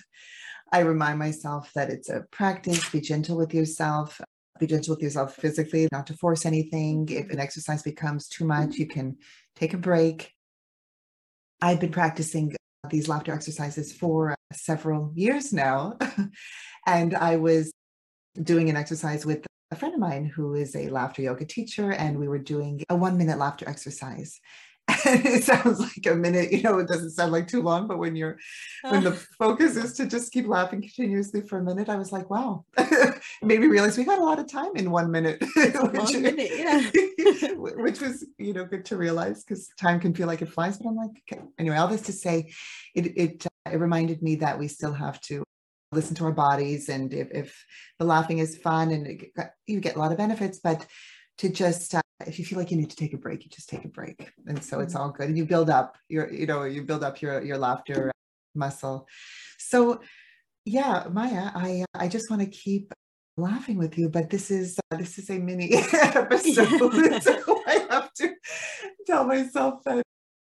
I 0.72 0.80
remind 0.80 1.18
myself 1.18 1.70
that 1.74 1.90
it's 1.90 2.08
a 2.10 2.26
practice. 2.30 2.90
Be 2.90 3.00
gentle 3.00 3.36
with 3.36 3.54
yourself. 3.54 4.20
Be 4.58 4.66
gentle 4.66 4.94
with 4.94 5.02
yourself 5.02 5.34
physically, 5.36 5.88
not 5.92 6.06
to 6.08 6.14
force 6.14 6.44
anything. 6.44 7.08
If 7.08 7.30
an 7.30 7.38
exercise 7.38 7.82
becomes 7.82 8.28
too 8.28 8.44
much, 8.44 8.76
you 8.76 8.86
can 8.86 9.16
take 9.56 9.74
a 9.74 9.78
break. 9.78 10.32
I've 11.60 11.80
been 11.80 11.92
practicing 11.92 12.54
uh, 12.84 12.88
these 12.88 13.08
laughter 13.08 13.32
exercises 13.32 13.92
for 13.92 14.32
uh, 14.32 14.34
several 14.52 15.12
years 15.14 15.52
now. 15.52 15.98
and 16.86 17.14
I 17.14 17.36
was 17.36 17.72
doing 18.42 18.68
an 18.70 18.76
exercise 18.76 19.26
with 19.26 19.44
a 19.70 19.76
friend 19.76 19.94
of 19.94 20.00
mine 20.00 20.24
who 20.24 20.54
is 20.54 20.74
a 20.74 20.88
laughter 20.88 21.22
yoga 21.22 21.44
teacher, 21.44 21.92
and 21.92 22.18
we 22.18 22.28
were 22.28 22.38
doing 22.38 22.82
a 22.88 22.96
one 22.96 23.18
minute 23.18 23.38
laughter 23.38 23.68
exercise. 23.68 24.40
it 25.04 25.44
sounds 25.44 25.80
like 25.80 26.06
a 26.06 26.14
minute 26.14 26.50
you 26.50 26.62
know 26.62 26.78
it 26.78 26.88
doesn't 26.88 27.10
sound 27.10 27.30
like 27.30 27.46
too 27.46 27.60
long 27.60 27.86
but 27.86 27.98
when 27.98 28.16
you're 28.16 28.38
when 28.88 29.04
the 29.04 29.12
focus 29.12 29.76
is 29.76 29.92
to 29.92 30.06
just 30.06 30.32
keep 30.32 30.46
laughing 30.46 30.80
continuously 30.80 31.42
for 31.42 31.58
a 31.58 31.62
minute 31.62 31.90
i 31.90 31.96
was 31.96 32.10
like 32.10 32.30
wow. 32.30 32.64
Made 33.42 33.60
me 33.60 33.66
realize 33.66 33.98
we 33.98 34.04
got 34.04 34.18
a 34.18 34.24
lot 34.24 34.38
of 34.38 34.50
time 34.50 34.76
in 34.76 34.90
one 34.90 35.10
minute 35.10 35.44
which, 35.56 36.14
minute 36.14 36.50
yeah. 36.56 37.52
which 37.54 38.00
was 38.00 38.24
you 38.38 38.54
know 38.54 38.64
good 38.64 38.84
to 38.86 38.96
realize 38.96 39.44
because 39.44 39.68
time 39.78 40.00
can 40.00 40.14
feel 40.14 40.26
like 40.26 40.40
it 40.40 40.48
flies 40.48 40.78
but 40.78 40.88
i'm 40.88 40.96
like 40.96 41.22
okay. 41.30 41.42
anyway 41.58 41.76
all 41.76 41.88
this 41.88 42.02
to 42.02 42.12
say 42.12 42.50
it 42.94 43.12
it, 43.16 43.46
uh, 43.46 43.70
it 43.70 43.76
reminded 43.76 44.22
me 44.22 44.36
that 44.36 44.58
we 44.58 44.68
still 44.68 44.94
have 44.94 45.20
to 45.20 45.44
listen 45.92 46.14
to 46.14 46.24
our 46.24 46.32
bodies 46.32 46.88
and 46.88 47.12
if, 47.12 47.28
if 47.30 47.64
the 47.98 48.04
laughing 48.04 48.38
is 48.38 48.56
fun 48.56 48.90
and 48.90 49.06
it, 49.06 49.32
you 49.66 49.80
get 49.80 49.96
a 49.96 49.98
lot 49.98 50.12
of 50.12 50.18
benefits 50.18 50.58
but 50.58 50.86
to 51.38 51.48
just 51.48 51.94
uh, 51.94 52.00
if 52.26 52.38
you 52.38 52.44
feel 52.44 52.58
like 52.58 52.70
you 52.70 52.76
need 52.76 52.90
to 52.90 52.96
take 52.96 53.14
a 53.14 53.16
break 53.16 53.44
you 53.44 53.50
just 53.50 53.68
take 53.68 53.84
a 53.84 53.88
break. 53.88 54.32
And 54.46 54.62
so 54.62 54.80
it's 54.80 54.94
mm-hmm. 54.94 55.02
all 55.02 55.10
good. 55.10 55.28
And 55.28 55.38
you 55.38 55.44
build 55.44 55.70
up 55.70 55.96
your 56.08 56.32
you 56.32 56.46
know 56.46 56.64
you 56.64 56.82
build 56.82 57.04
up 57.04 57.20
your 57.22 57.42
your 57.42 57.58
laughter 57.58 58.12
muscle. 58.54 59.06
So 59.58 60.00
yeah 60.64 61.06
maya 61.10 61.50
i 61.54 61.82
i 61.94 62.06
just 62.06 62.28
want 62.28 62.42
to 62.42 62.48
keep 62.48 62.92
laughing 63.38 63.78
with 63.78 63.96
you 63.96 64.06
but 64.06 64.28
this 64.28 64.50
is 64.50 64.78
uh, 64.90 64.96
this 64.98 65.16
is 65.16 65.30
a 65.30 65.38
mini 65.38 65.72
episode 65.92 67.22
so 67.22 67.62
i 67.66 67.86
have 67.88 68.12
to 68.12 68.34
tell 69.06 69.24
myself 69.24 69.82
that 69.84 70.02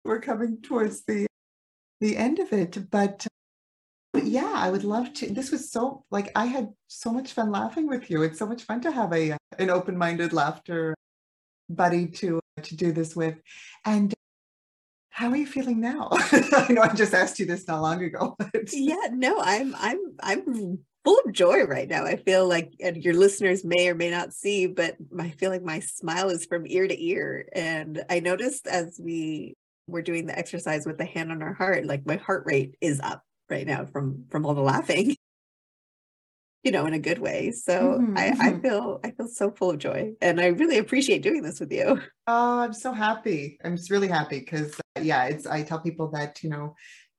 we're 0.04 0.20
coming 0.20 0.60
towards 0.62 1.04
the 1.04 1.26
the 2.00 2.16
end 2.16 2.38
of 2.38 2.52
it. 2.52 2.90
But 2.90 3.26
yeah 4.30 4.52
i 4.54 4.70
would 4.70 4.84
love 4.84 5.12
to 5.12 5.32
this 5.32 5.50
was 5.50 5.70
so 5.70 6.04
like 6.10 6.30
i 6.36 6.46
had 6.46 6.68
so 6.90 7.12
much 7.12 7.32
fun 7.32 7.50
laughing 7.50 7.86
with 7.86 8.10
you. 8.10 8.22
It's 8.22 8.38
so 8.38 8.46
much 8.46 8.64
fun 8.64 8.80
to 8.82 8.90
have 8.90 9.12
a 9.12 9.36
an 9.58 9.70
open-minded 9.70 10.32
laughter 10.32 10.94
buddy 11.68 12.06
to 12.06 12.40
to 12.62 12.76
do 12.76 12.92
this 12.92 13.14
with. 13.14 13.36
And 13.84 14.12
how 15.10 15.30
are 15.30 15.36
you 15.36 15.46
feeling 15.46 15.80
now? 15.80 16.08
I 16.12 16.66
know 16.70 16.82
i 16.82 16.92
just 16.94 17.14
asked 17.14 17.38
you 17.38 17.46
this 17.46 17.66
not 17.68 17.82
long 17.82 18.02
ago 18.02 18.36
but... 18.38 18.72
yeah 18.72 19.08
no 19.12 19.40
i'm 19.40 19.74
i'm 19.78 19.98
i'm 20.22 20.78
full 21.04 21.18
of 21.24 21.32
joy 21.32 21.64
right 21.64 21.88
now 21.88 22.04
i 22.04 22.16
feel 22.16 22.46
like 22.48 22.72
and 22.80 23.02
your 23.02 23.14
listeners 23.14 23.64
may 23.64 23.88
or 23.88 23.94
may 23.94 24.10
not 24.10 24.32
see 24.32 24.66
but 24.66 24.96
i 25.18 25.30
feel 25.30 25.50
like 25.50 25.62
my 25.62 25.80
smile 25.80 26.28
is 26.28 26.44
from 26.44 26.66
ear 26.66 26.86
to 26.88 27.04
ear. 27.04 27.48
And 27.52 28.02
i 28.10 28.20
noticed 28.20 28.66
as 28.66 29.00
we 29.02 29.54
were 29.86 30.02
doing 30.02 30.26
the 30.26 30.38
exercise 30.38 30.86
with 30.86 30.98
the 30.98 31.04
hand 31.04 31.30
on 31.32 31.42
our 31.42 31.54
heart 31.54 31.86
like 31.86 32.06
my 32.06 32.16
heart 32.16 32.44
rate 32.46 32.76
is 32.80 33.00
up 33.00 33.22
right 33.50 33.66
now 33.66 33.84
from 33.84 34.24
from 34.30 34.46
all 34.46 34.54
the 34.54 34.60
laughing 34.60 35.16
you 36.62 36.70
know 36.70 36.86
in 36.86 36.92
a 36.92 36.98
good 36.98 37.18
way 37.18 37.50
so 37.50 37.98
mm-hmm. 38.00 38.16
I, 38.16 38.28
I 38.28 38.32
mm-hmm. 38.32 38.60
feel 38.60 39.00
i 39.04 39.10
feel 39.10 39.28
so 39.28 39.50
full 39.50 39.70
of 39.70 39.78
joy 39.78 40.12
and 40.20 40.40
i 40.40 40.46
really 40.46 40.78
appreciate 40.78 41.22
doing 41.22 41.42
this 41.42 41.60
with 41.60 41.72
you 41.72 42.00
oh 42.26 42.60
i'm 42.60 42.72
so 42.72 42.92
happy 42.92 43.58
i'm 43.64 43.76
just 43.76 43.90
really 43.90 44.08
happy 44.08 44.40
because 44.40 44.78
uh, 44.96 45.00
yeah 45.00 45.24
it's 45.24 45.46
i 45.46 45.62
tell 45.62 45.80
people 45.80 46.10
that 46.12 46.42
you 46.42 46.50
know 46.50 46.74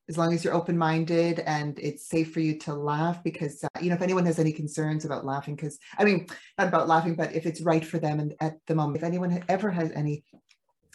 as 0.08 0.18
long 0.18 0.34
as 0.34 0.44
you're 0.44 0.54
open-minded 0.54 1.40
and 1.40 1.78
it's 1.78 2.08
safe 2.08 2.32
for 2.32 2.40
you 2.40 2.58
to 2.58 2.74
laugh 2.74 3.22
because 3.22 3.62
uh, 3.64 3.68
you 3.80 3.88
know 3.88 3.94
if 3.94 4.02
anyone 4.02 4.26
has 4.26 4.38
any 4.38 4.52
concerns 4.52 5.04
about 5.04 5.24
laughing 5.24 5.54
because 5.56 5.78
i 5.98 6.04
mean 6.04 6.26
not 6.58 6.68
about 6.68 6.88
laughing 6.88 7.14
but 7.14 7.32
if 7.34 7.46
it's 7.46 7.60
right 7.62 7.84
for 7.84 7.98
them 7.98 8.20
and 8.20 8.34
at 8.40 8.54
the 8.66 8.74
moment 8.74 8.96
if 8.98 9.04
anyone 9.04 9.42
ever 9.48 9.70
has 9.70 9.90
any 9.92 10.24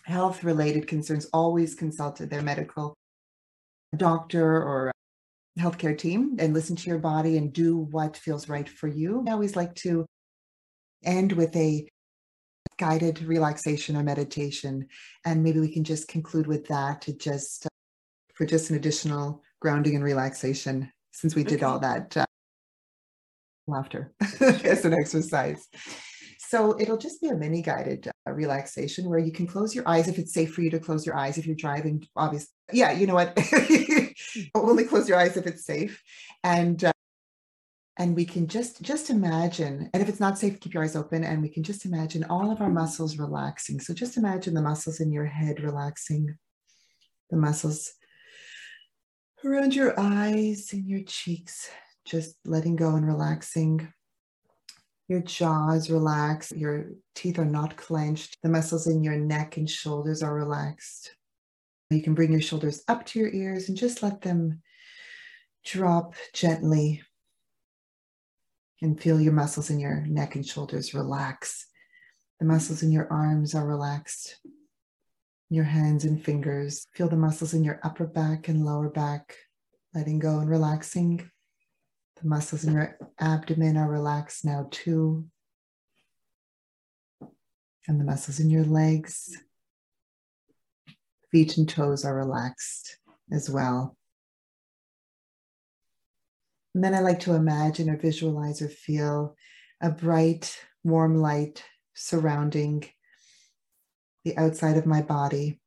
health 0.04 0.44
related 0.44 0.88
concerns 0.88 1.26
always 1.34 1.76
consult 1.76 2.18
their 2.18 2.42
medical 2.42 2.98
doctor 3.96 4.62
or 4.64 4.92
healthcare 5.60 5.98
team 5.98 6.36
and 6.40 6.54
listen 6.54 6.76
to 6.76 6.90
your 6.90 7.00
body 7.00 7.38
and 7.38 7.54
do 7.54 7.78
what 7.78 8.18
feels 8.18 8.50
right 8.50 8.68
for 8.68 8.88
you. 8.88 9.26
I 9.28 9.32
always 9.32 9.56
like 9.56 9.76
to 9.76 10.06
end 11.04 11.32
with 11.32 11.56
a 11.56 11.88
guided 12.78 13.22
relaxation 13.24 13.96
or 13.96 14.04
meditation. 14.04 14.88
And 15.26 15.44
maybe 15.44 15.60
we 15.60 15.74
can 15.74 15.84
just 15.84 16.08
conclude 16.08 16.48
with 16.48 16.68
that 16.68 17.02
to 17.02 17.14
just 17.14 17.66
uh, 17.66 17.70
for 18.34 18.46
just 18.46 18.70
an 18.70 18.76
additional 18.76 19.42
grounding 19.60 19.96
and 19.96 20.04
relaxation 20.04 20.92
since 21.12 21.36
we 21.36 21.44
did 21.44 21.64
okay. 21.64 21.66
all 21.66 21.80
that 21.80 22.16
uh, 22.16 22.26
laughter 23.66 24.14
as 24.42 24.86
an 24.86 24.94
exercise. 24.94 25.68
So 26.40 26.80
it'll 26.80 26.98
just 26.98 27.20
be 27.20 27.28
a 27.28 27.36
mini 27.36 27.62
guided 27.62 28.08
uh, 28.08 28.32
relaxation 28.32 29.10
where 29.10 29.20
you 29.20 29.32
can 29.32 29.48
close 29.48 29.76
your 29.76 29.88
eyes 29.88 30.08
if 30.08 30.18
it's 30.18 30.34
safe 30.34 30.54
for 30.54 30.62
you 30.62 30.70
to 30.70 30.80
close 30.80 31.06
your 31.06 31.18
eyes 31.18 31.38
if 31.38 31.46
you're 31.46 31.56
driving. 31.56 32.08
Obviously, 32.16 32.54
yeah, 32.72 32.92
you 32.92 33.08
know 33.08 33.16
what? 33.16 33.38
Only 34.56 34.84
close 34.84 35.08
your 35.08 35.20
eyes 35.20 35.38
if 35.38 35.48
it's 35.48 35.66
safe, 35.66 36.02
and 36.44 36.84
uh, 36.84 36.92
and 37.98 38.16
we 38.16 38.26
can 38.26 38.48
just 38.48 38.82
just 38.82 39.10
imagine. 39.10 39.90
And 39.94 40.04
if 40.04 40.10
it's 40.10 40.20
not 40.20 40.38
safe, 40.38 40.60
keep 40.60 40.74
your 40.74 40.84
eyes 40.84 40.96
open, 40.96 41.24
and 41.24 41.42
we 41.42 41.50
can 41.50 41.64
just 41.64 41.86
imagine 41.86 42.24
all 42.26 42.52
of 42.52 42.62
our 42.62 42.70
muscles 42.70 43.18
relaxing. 43.18 43.80
So 43.80 43.94
just 43.94 44.18
imagine 44.18 44.54
the 44.54 44.62
muscles 44.62 45.00
in 45.00 45.12
your 45.12 45.26
head 45.26 45.62
relaxing, 45.62 46.38
the 47.30 47.38
muscles 47.38 47.94
around 49.46 49.76
your 49.76 49.98
eyes 50.00 50.70
and 50.74 50.86
your 50.88 51.04
cheeks, 51.06 51.70
just 52.06 52.36
letting 52.46 52.76
go 52.76 52.96
and 52.96 53.06
relaxing 53.06 53.94
your 55.08 55.22
jaws 55.22 55.90
relax, 55.90 56.52
your 56.52 56.88
teeth 57.16 57.40
are 57.40 57.46
not 57.46 57.78
clenched, 57.78 58.38
the 58.44 58.50
muscles 58.50 58.88
in 58.88 59.04
your 59.04 59.18
neck 59.18 59.58
and 59.58 59.70
shoulders 59.70 60.22
are 60.22 60.36
relaxed. 60.36 61.16
You 61.90 62.02
can 62.02 62.14
bring 62.16 62.32
your 62.32 62.42
shoulders 62.42 62.84
up 62.88 63.06
to 63.08 63.20
your 63.20 63.30
ears 63.30 63.70
and 63.70 63.78
just 63.78 64.04
let 64.04 64.22
them 64.22 64.62
drop 65.64 66.16
gently 66.34 67.02
and 68.82 69.00
feel 69.00 69.20
your 69.20 69.34
muscles 69.34 69.70
in 69.70 69.80
your 69.80 70.06
neck 70.06 70.36
and 70.36 70.46
shoulders 70.46 70.94
relax. 70.94 71.66
The 72.40 72.46
muscles 72.46 72.84
in 72.84 72.92
your 72.92 73.12
arms 73.12 73.56
are 73.56 73.66
relaxed. 73.66 74.38
your 75.50 75.64
hands 75.64 76.04
and 76.04 76.24
fingers. 76.24 76.88
Feel 76.94 77.08
the 77.08 77.16
muscles 77.16 77.54
in 77.54 77.64
your 77.64 77.80
upper 77.84 78.06
back 78.06 78.48
and 78.50 78.66
lower 78.66 78.90
back, 78.90 79.36
letting 79.94 80.20
go 80.20 80.40
and 80.40 80.50
relaxing. 80.50 81.30
The 82.22 82.28
muscles 82.28 82.64
in 82.64 82.74
your 82.74 82.98
abdomen 83.20 83.78
are 83.78 83.90
relaxed 83.90 84.44
now 84.44 84.68
too. 84.72 85.26
And 87.88 88.00
the 88.00 88.04
muscles 88.04 88.40
in 88.40 88.50
your 88.50 88.66
legs, 88.66 89.38
feet 91.32 91.58
and 91.58 91.68
toes 91.68 92.06
are 92.06 92.16
relaxed 92.16 92.98
as 93.32 93.50
well. 93.50 93.98
And 96.74 96.84
then 96.84 96.94
I 96.94 97.00
like 97.00 97.22
to 97.22 97.34
imagine 97.34 97.90
or 97.90 97.98
visualize 97.98 98.62
or 98.62 98.70
feel 98.70 99.36
a 99.82 99.90
bright, 99.90 100.60
warm 100.84 101.16
light 101.16 101.64
surrounding 101.96 102.86
the 104.24 104.38
outside 104.38 104.78
of 104.78 104.86
my 104.86 105.02
body. 105.02 105.60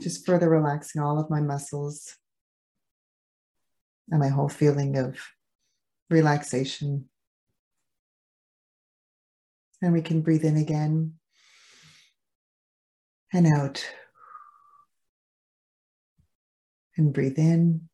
Just 0.00 0.26
further 0.26 0.48
relaxing 0.48 1.00
all 1.00 1.18
of 1.18 1.30
my 1.30 1.40
muscles 1.40 2.14
and 4.10 4.20
my 4.20 4.28
whole 4.28 4.48
feeling 4.48 4.96
of 4.96 5.18
relaxation. 6.10 7.08
And 9.80 9.92
we 9.92 10.02
can 10.02 10.22
breathe 10.22 10.44
in 10.44 10.56
again 10.56 11.14
and 13.32 13.46
out. 13.46 13.84
And 16.96 17.12
breathe 17.12 17.38
in 17.38 17.88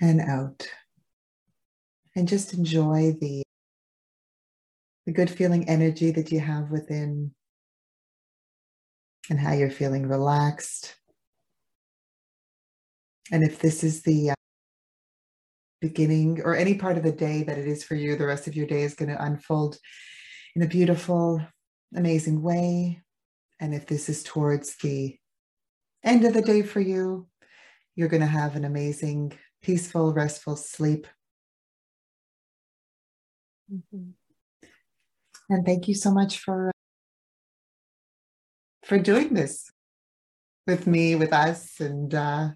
and 0.00 0.20
out. 0.20 0.68
And 2.16 2.26
just 2.26 2.54
enjoy 2.54 3.16
the, 3.20 3.42
the 5.06 5.12
good 5.12 5.30
feeling 5.30 5.68
energy 5.68 6.10
that 6.12 6.32
you 6.32 6.40
have 6.40 6.70
within 6.70 7.32
and 9.30 9.38
how 9.38 9.52
you're 9.52 9.70
feeling 9.70 10.08
relaxed. 10.08 10.94
And 13.30 13.44
if 13.44 13.58
this 13.58 13.84
is 13.84 14.02
the 14.02 14.30
uh, 14.30 14.34
beginning 15.80 16.40
or 16.42 16.56
any 16.56 16.74
part 16.74 16.96
of 16.96 17.02
the 17.02 17.12
day 17.12 17.42
that 17.42 17.58
it 17.58 17.68
is 17.68 17.84
for 17.84 17.94
you, 17.94 18.16
the 18.16 18.26
rest 18.26 18.46
of 18.46 18.56
your 18.56 18.66
day 18.66 18.82
is 18.82 18.94
going 18.94 19.10
to 19.10 19.22
unfold 19.22 19.76
in 20.56 20.62
a 20.62 20.66
beautiful, 20.66 21.42
amazing 21.94 22.42
way. 22.42 23.02
And 23.60 23.74
if 23.74 23.86
this 23.86 24.08
is 24.08 24.22
towards 24.22 24.76
the 24.76 25.16
end 26.04 26.24
of 26.24 26.34
the 26.34 26.42
day 26.42 26.62
for 26.62 26.80
you, 26.80 27.26
you're 27.96 28.08
going 28.08 28.20
to 28.20 28.26
have 28.26 28.54
an 28.56 28.64
amazing 28.64 29.32
peaceful, 29.62 30.12
restful 30.12 30.56
sleep. 30.56 31.06
Mm-hmm. 33.72 34.10
And 35.50 35.66
thank 35.66 35.88
you 35.88 35.94
so 35.94 36.10
much 36.10 36.38
for 36.38 36.70
for 38.84 38.98
doing 38.98 39.34
this 39.34 39.70
with 40.66 40.86
me, 40.86 41.14
with 41.14 41.32
us, 41.32 41.80
and 41.80 42.14
uh, 42.14 42.48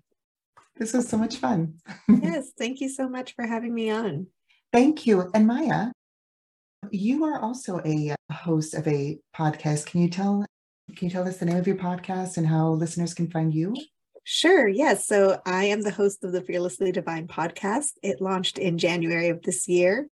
this 0.77 0.93
was 0.93 1.09
so 1.09 1.19
much 1.19 1.37
fun. 1.37 1.75
yes, 2.09 2.53
thank 2.59 2.81
you 2.81 2.89
so 2.89 3.09
much 3.09 3.35
for 3.35 3.47
having 3.47 3.75
me 3.75 3.91
on. 3.91 4.27
Thank 4.73 5.07
you, 5.07 5.31
and 5.35 5.47
Maya, 5.47 5.89
you 6.91 7.25
are 7.25 7.41
also 7.41 7.81
a 7.85 8.11
uh, 8.11 8.35
host 8.35 8.75
of 8.75 8.87
a 8.87 9.19
podcast. 9.37 9.87
Can 9.87 10.03
you 10.03 10.09
tell 10.09 10.45
can 10.97 11.09
you 11.09 11.11
tell 11.11 11.27
us 11.27 11.39
the 11.39 11.47
name 11.47 11.57
of 11.57 11.67
your 11.67 11.77
podcast 11.77 12.37
and 12.37 12.47
how 12.47 12.71
listeners 12.71 13.15
can 13.15 13.31
find 13.31 13.55
you? 13.55 13.75
Sure. 14.25 14.69
Yes. 14.69 15.07
So 15.07 15.41
I 15.47 15.65
am 15.65 15.83
the 15.83 15.91
host 15.91 16.23
of 16.23 16.33
the 16.33 16.43
Fearlessly 16.43 16.93
Divine 16.93 17.27
podcast. 17.27 17.93
It 18.03 18.21
launched 18.21 18.59
in 18.59 18.79
January 18.79 19.31
of 19.31 19.43
this 19.43 19.67
year. 19.69 20.09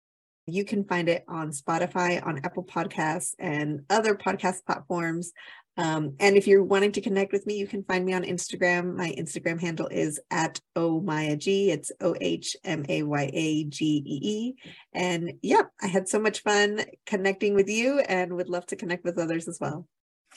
You 0.46 0.64
can 0.64 0.84
find 0.84 1.08
it 1.08 1.24
on 1.28 1.50
Spotify, 1.50 2.24
on 2.24 2.40
Apple 2.44 2.64
Podcasts, 2.64 3.34
and 3.38 3.80
other 3.90 4.14
podcast 4.14 4.64
platforms. 4.64 5.32
Um, 5.76 6.14
and 6.20 6.36
if 6.36 6.46
you're 6.46 6.64
wanting 6.64 6.92
to 6.92 7.00
connect 7.00 7.32
with 7.32 7.46
me, 7.46 7.56
you 7.56 7.66
can 7.66 7.84
find 7.84 8.04
me 8.04 8.14
on 8.14 8.22
Instagram. 8.24 8.96
My 8.96 9.14
Instagram 9.18 9.60
handle 9.60 9.88
is 9.88 10.18
at 10.30 10.60
Ohmayagee. 10.76 11.68
It's 11.68 11.92
O 12.00 12.14
H 12.20 12.56
M 12.64 12.84
A 12.88 13.02
Y 13.02 13.30
A 13.32 13.64
G 13.64 14.02
E 14.06 14.20
E. 14.22 14.54
And 14.94 15.34
yeah, 15.42 15.62
I 15.82 15.86
had 15.86 16.08
so 16.08 16.18
much 16.18 16.42
fun 16.42 16.84
connecting 17.04 17.54
with 17.54 17.68
you 17.68 18.00
and 18.00 18.34
would 18.34 18.48
love 18.48 18.66
to 18.66 18.76
connect 18.76 19.04
with 19.04 19.18
others 19.18 19.48
as 19.48 19.58
well. 19.60 19.86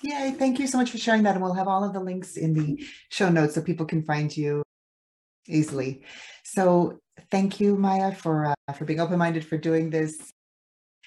Yay, 0.02 0.36
thank 0.38 0.60
you 0.60 0.68
so 0.68 0.78
much 0.78 0.92
for 0.92 0.98
sharing 0.98 1.24
that. 1.24 1.36
And 1.36 1.44
we'll 1.44 1.54
have 1.54 1.68
all 1.68 1.84
of 1.84 1.94
the 1.94 2.00
links 2.00 2.38
in 2.38 2.54
the 2.54 2.86
show 3.10 3.30
notes 3.30 3.56
so 3.56 3.62
people 3.62 3.86
can 3.86 4.04
find 4.04 4.36
you 4.36 4.64
easily. 5.48 6.04
So 6.44 7.00
thank 7.32 7.60
you, 7.60 7.78
Maya, 7.78 8.14
for 8.14 8.46
uh, 8.46 8.74
for 8.74 8.86
being 8.86 9.00
open-minded 9.00 9.46
for 9.46 9.58
doing 9.58 9.90
this 9.90 10.32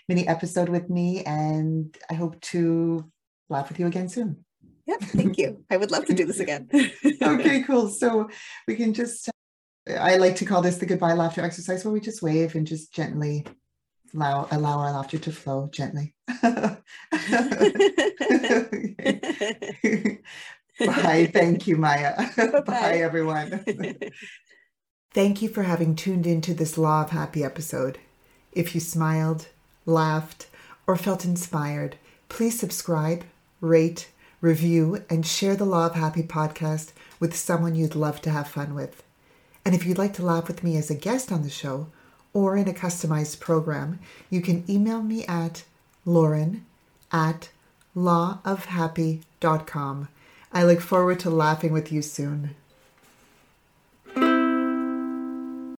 mini 0.09 0.27
episode 0.27 0.69
with 0.69 0.91
me. 0.91 1.23
And 1.25 1.97
I 2.11 2.15
hope 2.15 2.41
to 2.53 3.11
laugh 3.53 3.69
with 3.69 3.79
you 3.79 3.87
again 3.87 4.09
soon. 4.09 4.45
Yeah, 4.87 4.97
thank 5.01 5.39
you. 5.39 5.65
I 5.71 5.77
would 5.77 5.91
love 5.91 6.07
to 6.07 6.15
do 6.15 6.25
this 6.25 6.41
again. 6.41 6.69
okay, 7.23 7.63
cool. 7.63 7.89
So 7.89 8.29
we 8.67 8.75
can 8.75 8.93
just, 8.93 9.31
I 9.89 10.17
like 10.17 10.37
to 10.37 10.45
call 10.45 10.61
this 10.61 10.79
the 10.79 10.87
goodbye 10.87 11.13
laughter 11.13 11.43
exercise 11.43 11.85
where 11.85 11.93
we 11.93 12.01
just 12.01 12.23
wave 12.23 12.57
and 12.57 12.67
just 12.67 12.93
gently 12.93 13.47
allow 14.15 14.49
allow 14.51 14.79
our 14.79 14.93
laughter 14.93 15.19
to 15.19 15.33
flow 15.33 15.69
gently. 15.73 16.15
Bye. 20.87 21.31
Thank 21.33 21.67
you, 21.67 21.77
Maya. 21.77 22.15
Bye, 22.37 22.61
Bye 22.67 22.97
everyone. 22.97 23.65
Thank 25.15 25.43
you 25.43 25.49
for 25.49 25.65
having 25.65 25.95
tuned 25.95 26.27
into 26.27 26.55
this 26.55 26.79
Law 26.79 27.03
of 27.03 27.11
Happy 27.11 27.45
episode. 27.45 27.99
If 28.53 28.75
you 28.75 28.81
smiled, 28.81 29.49
laughed, 29.85 30.47
or 30.87 30.97
felt 30.97 31.25
inspired, 31.25 31.97
please 32.29 32.59
subscribe, 32.59 33.25
rate, 33.63 34.09
review, 34.43 35.03
and 35.09 35.25
share 35.25 35.57
the 35.57 35.65
Law 35.65 35.87
of 35.87 35.95
Happy 35.95 36.23
podcast 36.23 36.93
with 37.19 37.35
someone 37.35 37.75
you'd 37.75 37.95
love 37.95 38.21
to 38.23 38.31
have 38.31 38.49
fun 38.49 38.75
with. 38.75 39.03
And 39.65 39.75
if 39.75 39.87
you'd 39.87 39.97
like 39.97 40.13
to 40.15 40.25
laugh 40.25 40.49
with 40.49 40.63
me 40.63 40.77
as 40.77 40.91
a 40.91 40.95
guest 40.95 41.33
on 41.33 41.43
the 41.43 41.49
show, 41.49 41.87
or 42.35 42.57
in 42.57 42.69
a 42.69 42.73
customized 42.73 43.41
program, 43.41 43.99
you 44.29 44.41
can 44.41 44.65
email 44.69 45.03
me 45.03 45.25
at 45.27 45.65
lauren 46.05 46.67
at 47.13 47.51
lawofhappy.com. 47.97 50.09
I 50.53 50.65
look 50.65 50.81
forward 50.81 51.21
to 51.21 51.31
laughing 51.31 51.73
with 51.73 51.93
you 51.93 52.03
soon. 52.03 52.57